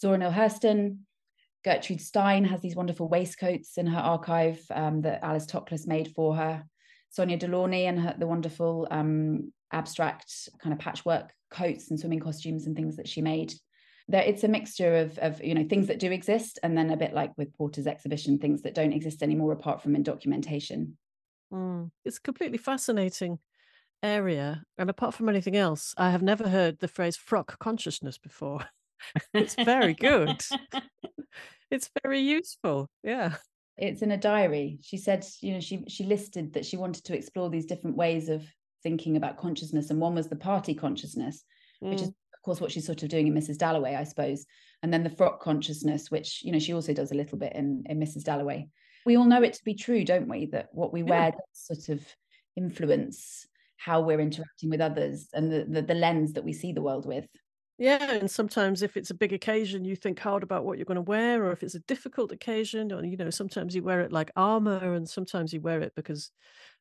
[0.00, 1.00] Zora Neale Hurston,
[1.62, 6.34] Gertrude Stein has these wonderful waistcoats in her archive um, that Alice Toklas made for
[6.34, 6.64] her.
[7.10, 12.66] Sonia Delaunay and her, the wonderful um, abstract kind of patchwork coats and swimming costumes
[12.66, 13.54] and things that she made.
[14.08, 16.96] There, it's a mixture of, of you know things that do exist and then a
[16.96, 20.96] bit like with Porter's exhibition, things that don't exist anymore apart from in documentation.
[21.52, 21.90] Mm.
[22.04, 23.38] It's a completely fascinating
[24.02, 28.66] area, and apart from anything else, I have never heard the phrase "frock consciousness" before.
[29.34, 30.42] it's very good.
[31.70, 32.88] it's very useful.
[33.04, 33.36] Yeah
[33.80, 37.16] it's in a diary she said you know she she listed that she wanted to
[37.16, 38.44] explore these different ways of
[38.82, 41.44] thinking about consciousness and one was the party consciousness
[41.82, 41.90] mm.
[41.90, 42.14] which is mm.
[42.34, 44.46] of course what she's sort of doing in mrs dalloway i suppose
[44.82, 47.84] and then the frock consciousness which you know she also does a little bit in
[47.86, 48.66] in mrs dalloway
[49.06, 52.04] we all know it to be true don't we that what we wear sort of
[52.56, 56.82] influence how we're interacting with others and the, the, the lens that we see the
[56.82, 57.26] world with
[57.80, 60.96] yeah, and sometimes if it's a big occasion, you think hard about what you're going
[60.96, 64.12] to wear, or if it's a difficult occasion, or you know, sometimes you wear it
[64.12, 66.30] like armor, and sometimes you wear it because,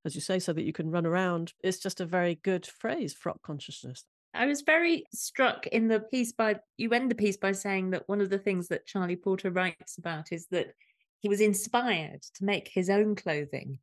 [0.04, 1.54] as you say, so that you can run around.
[1.64, 4.04] It's just a very good phrase, frock consciousness.
[4.34, 8.10] I was very struck in the piece by you end the piece by saying that
[8.10, 10.74] one of the things that Charlie Porter writes about is that
[11.22, 13.80] he was inspired to make his own clothing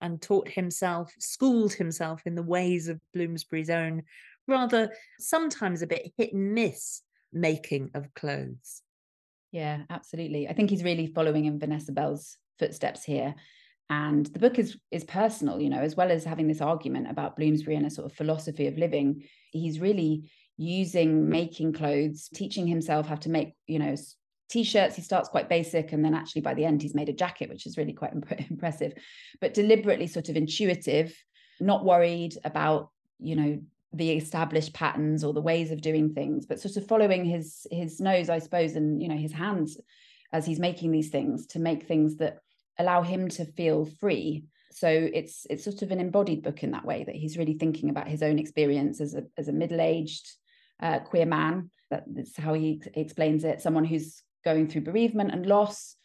[0.00, 4.04] and taught himself, schooled himself in the ways of Bloomsbury's own
[4.50, 8.82] rather sometimes a bit hit and miss making of clothes.
[9.52, 10.48] Yeah, absolutely.
[10.48, 13.34] I think he's really following in Vanessa Bell's footsteps here.
[13.88, 17.36] And the book is is personal, you know, as well as having this argument about
[17.36, 19.24] Bloomsbury and a sort of philosophy of living.
[19.50, 23.96] He's really using making clothes, teaching himself how to make, you know,
[24.48, 24.94] t-shirts.
[24.94, 27.66] He starts quite basic, and then actually by the end he's made a jacket, which
[27.66, 28.92] is really quite imp- impressive.
[29.40, 31.12] But deliberately sort of intuitive,
[31.58, 33.60] not worried about, you know,
[33.92, 38.00] the established patterns or the ways of doing things but sort of following his his
[38.00, 39.78] nose i suppose and you know his hands
[40.32, 42.38] as he's making these things to make things that
[42.78, 46.84] allow him to feel free So it's it's sort of an embodied book in that
[46.84, 50.26] way that he's really thinking about his own experience as a as a middle aged
[50.80, 51.70] uh, queer man.
[51.90, 53.60] That's how he explains it.
[53.60, 55.96] Someone who's going through bereavement and loss,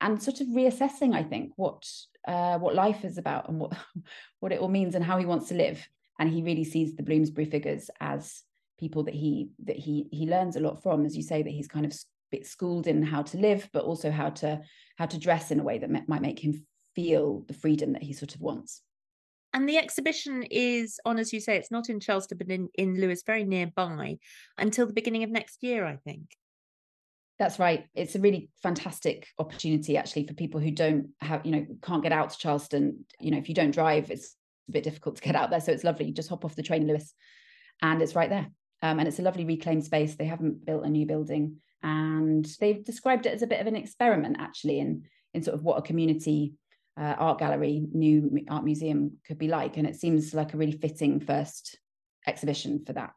[0.00, 1.86] and sort of reassessing, I think, what
[2.26, 3.76] uh, what life is about and what
[4.40, 5.86] what it all means and how he wants to live.
[6.18, 8.42] And he really sees the Bloomsbury figures as
[8.78, 11.68] people that he that he he learns a lot from, as you say, that he's
[11.68, 11.94] kind of
[12.30, 14.60] bit schooled in how to live, but also how to
[14.98, 18.12] how to dress in a way that might make him feel the freedom that he
[18.12, 18.82] sort of wants.
[19.52, 23.00] And the exhibition is on, as you say, it's not in Chelsea, but in, in
[23.00, 24.18] Lewes, very nearby,
[24.58, 26.36] until the beginning of next year, I think.
[27.38, 27.86] That's right.
[27.94, 32.12] It's a really fantastic opportunity, actually, for people who don't have, you know, can't get
[32.12, 33.06] out to Charleston.
[33.18, 34.36] You know, if you don't drive, it's
[34.68, 35.60] a bit difficult to get out there.
[35.60, 36.06] So it's lovely.
[36.06, 37.12] You just hop off the train Lewes,
[37.82, 38.48] and it's right there.
[38.82, 40.14] Um, and it's a lovely reclaimed space.
[40.14, 41.56] They haven't built a new building.
[41.82, 45.04] And they've described it as a bit of an experiment, actually, in,
[45.34, 46.54] in sort of what a community
[46.98, 49.76] uh, art gallery, new art museum could be like.
[49.76, 51.78] And it seems like a really fitting first
[52.26, 53.14] exhibition for that.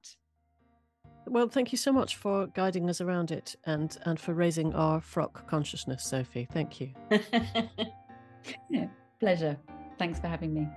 [1.26, 5.00] Well, thank you so much for guiding us around it and and for raising our
[5.00, 6.48] frock consciousness, Sophie.
[6.52, 6.92] Thank you.
[8.70, 8.88] yeah,
[9.20, 9.58] pleasure.
[10.00, 10.68] Thanks for having me.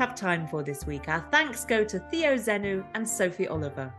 [0.00, 1.10] Have time for this week.
[1.10, 3.92] Our thanks go to Theo Zenou and Sophie Oliver.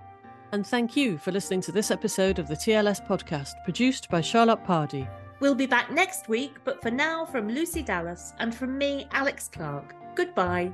[0.51, 4.65] And thank you for listening to this episode of the TLS podcast, produced by Charlotte
[4.65, 5.07] Pardy.
[5.41, 9.47] We'll be back next week, but for now, from Lucy Dallas and from me, Alex
[9.53, 10.73] Clark, goodbye.